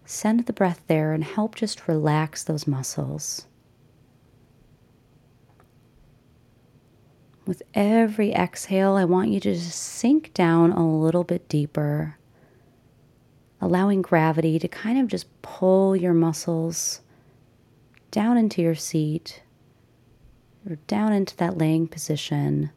Send 0.05 0.45
the 0.45 0.53
breath 0.53 0.83
there 0.87 1.15
and 1.15 1.25
help 1.25 1.55
just 1.55 1.89
relax 1.89 2.45
those 2.45 2.67
muscles. 2.67 3.47
With 7.47 7.63
every 7.75 8.33
exhale, 8.33 8.97
I 8.97 9.05
want 9.05 9.31
you 9.31 9.39
to 9.39 9.55
just 9.55 9.81
sink 9.81 10.35
down 10.35 10.73
a 10.73 10.85
little 10.85 11.23
bit 11.23 11.49
deeper, 11.49 12.19
allowing 13.61 14.03
gravity 14.03 14.59
to 14.59 14.67
kind 14.67 14.99
of 14.99 15.07
just 15.07 15.27
pull 15.43 15.95
your 15.95 16.13
muscles 16.13 17.03
down 18.11 18.37
into 18.37 18.63
your 18.63 18.75
seat 18.75 19.43
or 20.69 20.75
down 20.89 21.13
into 21.13 21.37
that 21.37 21.57
laying 21.57 21.87
position, 21.87 22.71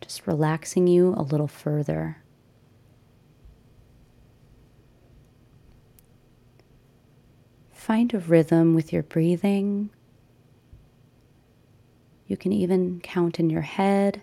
just 0.00 0.26
relaxing 0.26 0.86
you 0.86 1.12
a 1.14 1.22
little 1.22 1.48
further. 1.48 2.16
Find 7.70 8.14
a 8.14 8.18
rhythm 8.18 8.74
with 8.74 8.94
your 8.94 9.02
breathing. 9.02 9.90
You 12.36 12.38
can 12.38 12.52
even 12.52 13.00
count 13.00 13.40
in 13.40 13.48
your 13.48 13.62
head, 13.62 14.20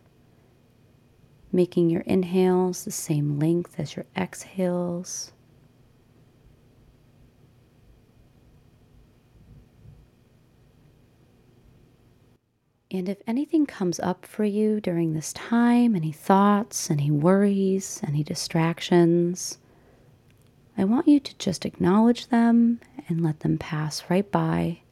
making 1.51 1.89
your 1.89 2.01
inhales 2.01 2.85
the 2.85 2.91
same 2.91 3.39
length 3.39 3.79
as 3.79 3.95
your 3.95 4.05
exhales. 4.15 5.31
And 12.91 13.09
if 13.09 13.17
anything 13.25 13.65
comes 13.65 13.99
up 13.99 14.27
for 14.27 14.43
you 14.43 14.79
during 14.79 15.13
this 15.13 15.33
time, 15.33 15.95
any 15.95 16.11
thoughts, 16.11 16.91
any 16.91 17.09
worries, 17.09 17.99
any 18.05 18.23
distractions, 18.23 19.57
I 20.77 20.83
want 20.83 21.07
you 21.07 21.19
to 21.19 21.37
just 21.39 21.65
acknowledge 21.65 22.27
them 22.27 22.79
and 23.09 23.23
let 23.23 23.39
them 23.39 23.57
pass 23.57 24.03
right 24.07 24.31
by 24.31 24.82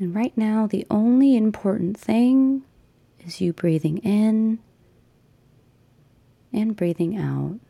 And 0.00 0.14
right 0.14 0.32
now, 0.34 0.66
the 0.66 0.86
only 0.88 1.36
important 1.36 1.98
thing 1.98 2.62
is 3.26 3.42
you 3.42 3.52
breathing 3.52 3.98
in 3.98 4.58
and 6.54 6.74
breathing 6.74 7.18
out. 7.18 7.60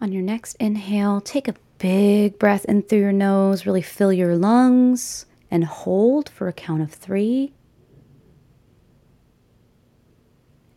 On 0.00 0.10
your 0.10 0.22
next 0.22 0.56
inhale, 0.58 1.20
take 1.20 1.46
a 1.46 1.54
big 1.78 2.40
breath 2.40 2.64
in 2.64 2.82
through 2.82 2.98
your 2.98 3.12
nose, 3.12 3.66
really 3.66 3.82
fill 3.82 4.12
your 4.12 4.34
lungs, 4.34 5.26
and 5.50 5.64
hold 5.64 6.28
for 6.28 6.48
a 6.48 6.52
count 6.52 6.82
of 6.82 6.92
three. 6.92 7.52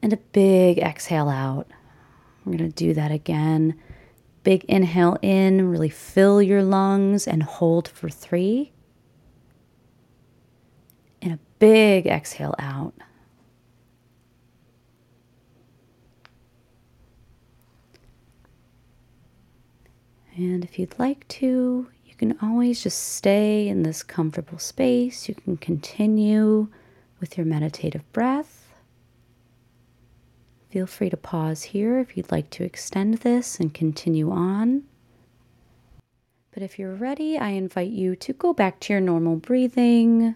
And 0.02 0.12
a 0.12 0.18
big 0.18 0.80
exhale 0.80 1.30
out. 1.30 1.68
We're 2.44 2.58
going 2.58 2.72
to 2.72 2.76
do 2.76 2.94
that 2.94 3.12
again. 3.12 3.80
Big 4.44 4.66
inhale 4.66 5.18
in, 5.22 5.70
really 5.70 5.90
fill 5.90 6.42
your 6.42 6.64
lungs 6.64 7.28
and 7.28 7.44
hold 7.44 7.88
for 7.88 8.10
three. 8.10 8.74
And 11.22 11.34
a 11.34 11.40
big 11.60 12.06
exhale 12.06 12.56
out. 12.60 12.94
And 20.36 20.66
if 20.66 20.80
you'd 20.80 20.98
like 20.98 21.28
to, 21.30 21.88
can 22.24 22.38
always 22.42 22.82
just 22.82 23.16
stay 23.16 23.68
in 23.68 23.84
this 23.84 24.02
comfortable 24.02 24.58
space. 24.58 25.28
You 25.28 25.36
can 25.36 25.58
continue 25.58 26.70
with 27.20 27.38
your 27.38 27.46
meditative 27.46 28.10
breath. 28.14 28.74
Feel 30.70 30.88
free 30.88 31.10
to 31.10 31.18
pause 31.18 31.64
here 31.64 32.00
if 32.00 32.16
you'd 32.16 32.32
like 32.32 32.50
to 32.52 32.64
extend 32.64 33.16
this 33.16 33.60
and 33.60 33.74
continue 33.74 34.32
on. 34.32 34.84
But 36.54 36.64
if 36.64 36.80
you're 36.80 36.96
ready, 36.96 37.38
I 37.38 37.50
invite 37.50 37.92
you 37.92 38.16
to 38.16 38.32
go 38.32 38.54
back 38.54 38.80
to 38.82 38.94
your 38.94 39.02
normal 39.02 39.36
breathing. 39.36 40.36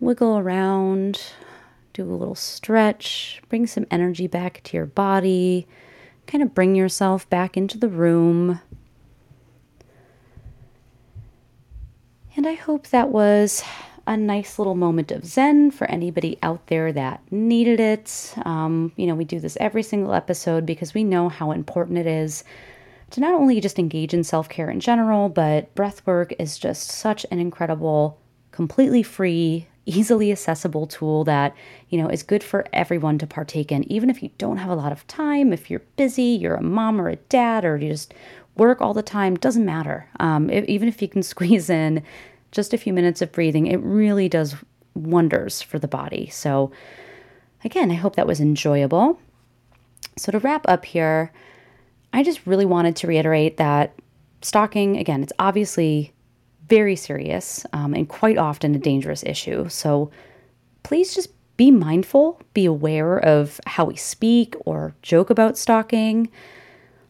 Wiggle 0.00 0.38
around, 0.38 1.20
do 1.92 2.02
a 2.02 2.10
little 2.16 2.34
stretch, 2.34 3.40
bring 3.48 3.68
some 3.68 3.86
energy 3.92 4.26
back 4.26 4.60
to 4.64 4.76
your 4.76 4.86
body 4.86 5.68
kind 6.26 6.42
of 6.42 6.54
bring 6.54 6.74
yourself 6.74 7.28
back 7.28 7.56
into 7.56 7.78
the 7.78 7.88
room. 7.88 8.60
And 12.36 12.46
I 12.46 12.54
hope 12.54 12.88
that 12.88 13.10
was 13.10 13.62
a 14.06 14.16
nice 14.16 14.58
little 14.58 14.74
moment 14.74 15.12
of 15.12 15.24
Zen 15.24 15.70
for 15.70 15.88
anybody 15.90 16.38
out 16.42 16.66
there 16.66 16.92
that 16.92 17.20
needed 17.30 17.80
it. 17.80 18.34
Um, 18.44 18.92
you 18.96 19.06
know, 19.06 19.14
we 19.14 19.24
do 19.24 19.40
this 19.40 19.56
every 19.60 19.82
single 19.82 20.14
episode 20.14 20.66
because 20.66 20.94
we 20.94 21.04
know 21.04 21.28
how 21.28 21.52
important 21.52 21.98
it 21.98 22.06
is 22.06 22.44
to 23.10 23.20
not 23.20 23.34
only 23.34 23.60
just 23.60 23.78
engage 23.78 24.12
in 24.12 24.24
self 24.24 24.48
care 24.48 24.68
in 24.68 24.80
general, 24.80 25.28
but 25.28 25.74
breath 25.74 26.04
work 26.06 26.34
is 26.38 26.58
just 26.58 26.90
such 26.90 27.24
an 27.30 27.38
incredible, 27.38 28.18
completely 28.50 29.02
free, 29.02 29.68
easily 29.86 30.32
accessible 30.32 30.86
tool 30.86 31.24
that, 31.24 31.54
you 31.88 31.98
know, 31.98 32.08
is 32.08 32.22
good 32.22 32.42
for 32.42 32.66
everyone 32.72 33.18
to 33.18 33.26
partake 33.26 33.70
in, 33.70 33.90
even 33.90 34.10
if 34.10 34.22
you 34.22 34.30
don't 34.38 34.56
have 34.56 34.70
a 34.70 34.74
lot 34.74 34.92
of 34.92 35.06
time, 35.06 35.52
if 35.52 35.70
you're 35.70 35.82
busy, 35.96 36.22
you're 36.22 36.56
a 36.56 36.62
mom 36.62 37.00
or 37.00 37.08
a 37.08 37.16
dad, 37.16 37.64
or 37.64 37.76
you 37.76 37.88
just 37.88 38.12
work 38.56 38.80
all 38.80 38.94
the 38.94 39.02
time, 39.02 39.36
doesn't 39.36 39.64
matter. 39.64 40.08
Um, 40.20 40.50
if, 40.50 40.64
even 40.66 40.88
if 40.88 41.00
you 41.02 41.08
can 41.08 41.22
squeeze 41.34 41.70
in 41.70 42.02
just 42.52 42.72
a 42.72 42.78
few 42.78 42.92
minutes 42.92 43.22
of 43.22 43.32
breathing, 43.32 43.66
it 43.66 43.80
really 43.80 44.28
does 44.28 44.56
wonders 44.94 45.60
for 45.60 45.78
the 45.78 45.88
body. 45.88 46.28
So, 46.28 46.70
again, 47.64 47.90
I 47.90 47.94
hope 47.94 48.16
that 48.16 48.26
was 48.26 48.40
enjoyable. 48.40 49.18
So, 50.16 50.30
to 50.30 50.38
wrap 50.38 50.64
up 50.68 50.84
here, 50.84 51.32
I 52.12 52.22
just 52.22 52.46
really 52.46 52.66
wanted 52.66 52.94
to 52.96 53.06
reiterate 53.08 53.56
that 53.56 53.94
stalking, 54.40 54.96
again, 54.98 55.22
it's 55.22 55.32
obviously 55.38 56.12
very 56.68 56.96
serious 56.96 57.66
um, 57.72 57.94
and 57.94 58.08
quite 58.08 58.38
often 58.38 58.74
a 58.74 58.78
dangerous 58.78 59.22
issue. 59.24 59.68
So 59.68 60.10
please 60.82 61.14
just 61.14 61.30
be 61.56 61.70
mindful, 61.70 62.40
be 62.52 62.64
aware 62.64 63.18
of 63.18 63.60
how 63.66 63.84
we 63.84 63.96
speak 63.96 64.54
or 64.64 64.94
joke 65.02 65.30
about 65.30 65.58
stalking. 65.58 66.30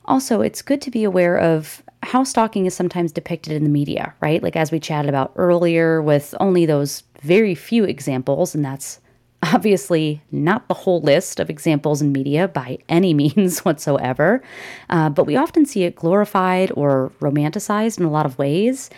Also, 0.06 0.40
it's 0.40 0.62
good 0.62 0.80
to 0.82 0.90
be 0.90 1.04
aware 1.04 1.38
of 1.38 1.82
how 2.02 2.24
stalking 2.24 2.66
is 2.66 2.74
sometimes 2.74 3.12
depicted 3.12 3.52
in 3.52 3.64
the 3.64 3.70
media, 3.70 4.14
right? 4.20 4.42
Like 4.42 4.56
as 4.56 4.70
we 4.70 4.78
chatted 4.78 5.08
about 5.08 5.32
earlier, 5.36 6.02
with 6.02 6.34
only 6.40 6.66
those 6.66 7.02
very 7.22 7.54
few 7.54 7.84
examples, 7.84 8.54
and 8.54 8.64
that's 8.64 9.00
obviously 9.42 10.22
not 10.30 10.68
the 10.68 10.74
whole 10.74 11.00
list 11.00 11.40
of 11.40 11.50
examples 11.50 12.00
in 12.00 12.12
media 12.12 12.48
by 12.48 12.78
any 12.88 13.14
means 13.22 13.64
whatsoever. 13.64 14.42
Uh, 14.90 15.08
but 15.10 15.24
we 15.24 15.36
often 15.36 15.66
see 15.66 15.84
it 15.84 15.96
glorified 15.96 16.72
or 16.76 17.12
romanticized 17.20 17.98
in 17.98 18.04
a 18.04 18.10
lot 18.10 18.26
of 18.26 18.38
ways. 18.38 18.90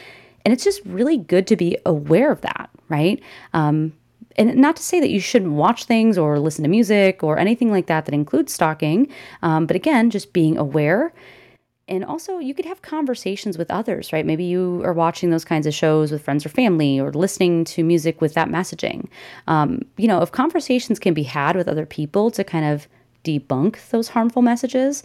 And 0.44 0.52
it's 0.52 0.64
just 0.64 0.80
really 0.84 1.16
good 1.16 1.46
to 1.48 1.57
be 1.57 1.76
aware 1.84 2.30
of 2.30 2.40
that, 2.42 2.70
right? 2.88 3.20
Um, 3.52 3.92
and 4.37 4.55
not 4.57 4.76
to 4.76 4.82
say 4.82 5.01
that 5.01 5.11
you 5.11 5.20
shouldn't 5.20 5.53
watch 5.53 5.84
things 5.84 6.16
or 6.16 6.39
listen 6.39 6.62
to 6.62 6.68
music 6.68 7.22
or 7.22 7.39
anything 7.39 7.70
like 7.70 7.87
that 7.87 8.05
that 8.05 8.14
includes 8.14 8.53
stalking, 8.53 9.09
um, 9.43 9.66
but 9.66 9.76
again, 9.76 10.11
just 10.11 10.32
being 10.32 10.57
aware. 10.57 11.12
And 11.89 12.05
also, 12.05 12.39
you 12.39 12.53
could 12.53 12.64
have 12.64 12.82
conversations 12.82 13.57
with 13.57 13.70
others, 13.70 14.12
right? 14.12 14.26
Maybe 14.26 14.45
you 14.45 14.82
are 14.84 14.93
watching 14.93 15.30
those 15.30 15.45
kinds 15.45 15.66
of 15.66 15.74
shows 15.74 16.11
with 16.11 16.22
friends 16.22 16.45
or 16.45 16.49
family 16.49 16.99
or 16.99 17.12
listening 17.12 17.64
to 17.66 17.84
music 17.84 18.20
with 18.20 18.34
that 18.34 18.49
messaging. 18.49 19.09
Um, 19.47 19.82
you 19.97 20.09
know, 20.09 20.20
if 20.20 20.32
conversations 20.32 20.99
can 20.99 21.14
be 21.14 21.22
had 21.22 21.55
with 21.55 21.68
other 21.68 21.87
people 21.87 22.32
to 22.32 22.43
kind 22.43 22.64
of 22.64 22.89
debunk 23.24 23.91
those 23.91 24.09
harmful 24.09 24.43
messages, 24.43 25.05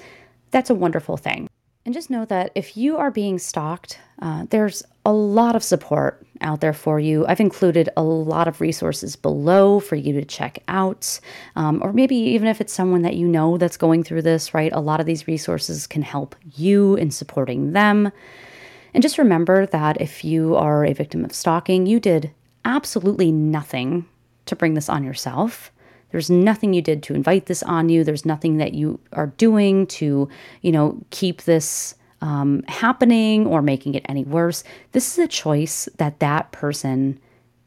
that's 0.49 0.71
a 0.71 0.75
wonderful 0.75 1.17
thing. 1.17 1.47
And 1.83 1.93
just 1.93 2.11
know 2.11 2.25
that 2.25 2.51
if 2.53 2.77
you 2.77 2.97
are 2.97 3.09
being 3.09 3.39
stalked, 3.39 3.97
uh, 4.21 4.45
there's 4.49 4.83
a 5.03 5.11
lot 5.11 5.55
of 5.55 5.63
support 5.63 6.23
out 6.41 6.61
there 6.61 6.73
for 6.73 6.99
you. 6.99 7.25
I've 7.25 7.39
included 7.39 7.89
a 7.97 8.03
lot 8.03 8.47
of 8.47 8.61
resources 8.61 9.15
below 9.15 9.79
for 9.79 9.95
you 9.95 10.13
to 10.13 10.23
check 10.23 10.59
out. 10.67 11.19
Um, 11.55 11.81
or 11.83 11.91
maybe 11.91 12.15
even 12.15 12.47
if 12.47 12.61
it's 12.61 12.73
someone 12.73 13.01
that 13.01 13.15
you 13.15 13.27
know 13.27 13.57
that's 13.57 13.77
going 13.77 14.03
through 14.03 14.21
this, 14.21 14.53
right? 14.53 14.71
A 14.73 14.79
lot 14.79 14.99
of 14.99 15.07
these 15.07 15.27
resources 15.27 15.87
can 15.87 16.03
help 16.03 16.35
you 16.55 16.95
in 16.95 17.09
supporting 17.09 17.73
them. 17.73 18.11
And 18.93 19.01
just 19.01 19.17
remember 19.17 19.65
that 19.67 19.99
if 19.99 20.23
you 20.23 20.55
are 20.55 20.85
a 20.85 20.93
victim 20.93 21.25
of 21.25 21.33
stalking, 21.33 21.87
you 21.87 21.99
did 21.99 22.31
absolutely 22.63 23.31
nothing 23.31 24.05
to 24.45 24.55
bring 24.55 24.75
this 24.75 24.89
on 24.89 25.03
yourself. 25.03 25.70
There's 26.11 26.29
nothing 26.29 26.73
you 26.73 26.81
did 26.81 27.03
to 27.03 27.13
invite 27.13 27.45
this 27.45 27.63
on 27.63 27.89
you. 27.89 28.03
There's 28.03 28.25
nothing 28.25 28.57
that 28.57 28.73
you 28.73 28.99
are 29.13 29.27
doing 29.27 29.87
to, 29.87 30.29
you 30.61 30.71
know, 30.71 31.01
keep 31.09 31.43
this 31.43 31.95
um, 32.21 32.63
happening 32.67 33.47
or 33.47 33.61
making 33.61 33.95
it 33.95 34.05
any 34.07 34.23
worse. 34.23 34.63
This 34.91 35.17
is 35.17 35.23
a 35.23 35.27
choice 35.27 35.89
that 35.97 36.19
that 36.19 36.51
person 36.51 37.19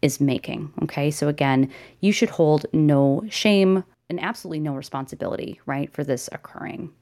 is 0.03 0.21
making. 0.21 0.73
Okay. 0.83 1.11
So 1.11 1.29
again, 1.29 1.71
you 2.01 2.13
should 2.13 2.31
hold 2.31 2.67
no 2.73 3.25
shame 3.31 3.85
and 4.11 4.23
absolutely 4.23 4.61
no 4.61 4.75
responsibility, 4.75 5.61
right, 5.67 5.93
for 5.93 6.05
this 6.05 6.29
occurring. 6.31 6.93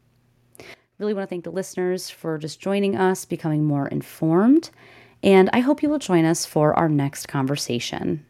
Really 0.99 1.15
want 1.15 1.29
to 1.29 1.31
thank 1.31 1.45
the 1.45 1.51
listeners 1.51 2.09
for 2.09 2.39
just 2.39 2.61
joining 2.61 2.97
us, 2.97 3.25
becoming 3.25 3.65
more 3.65 3.89
informed. 3.89 4.71
And 5.23 5.51
I 5.53 5.61
hope 5.61 5.83
you 5.83 5.89
will 5.89 5.99
join 5.99 6.25
us 6.25 6.47
for 6.47 6.75
our 6.79 6.89
next 6.89 7.27
conversation. 7.27 8.25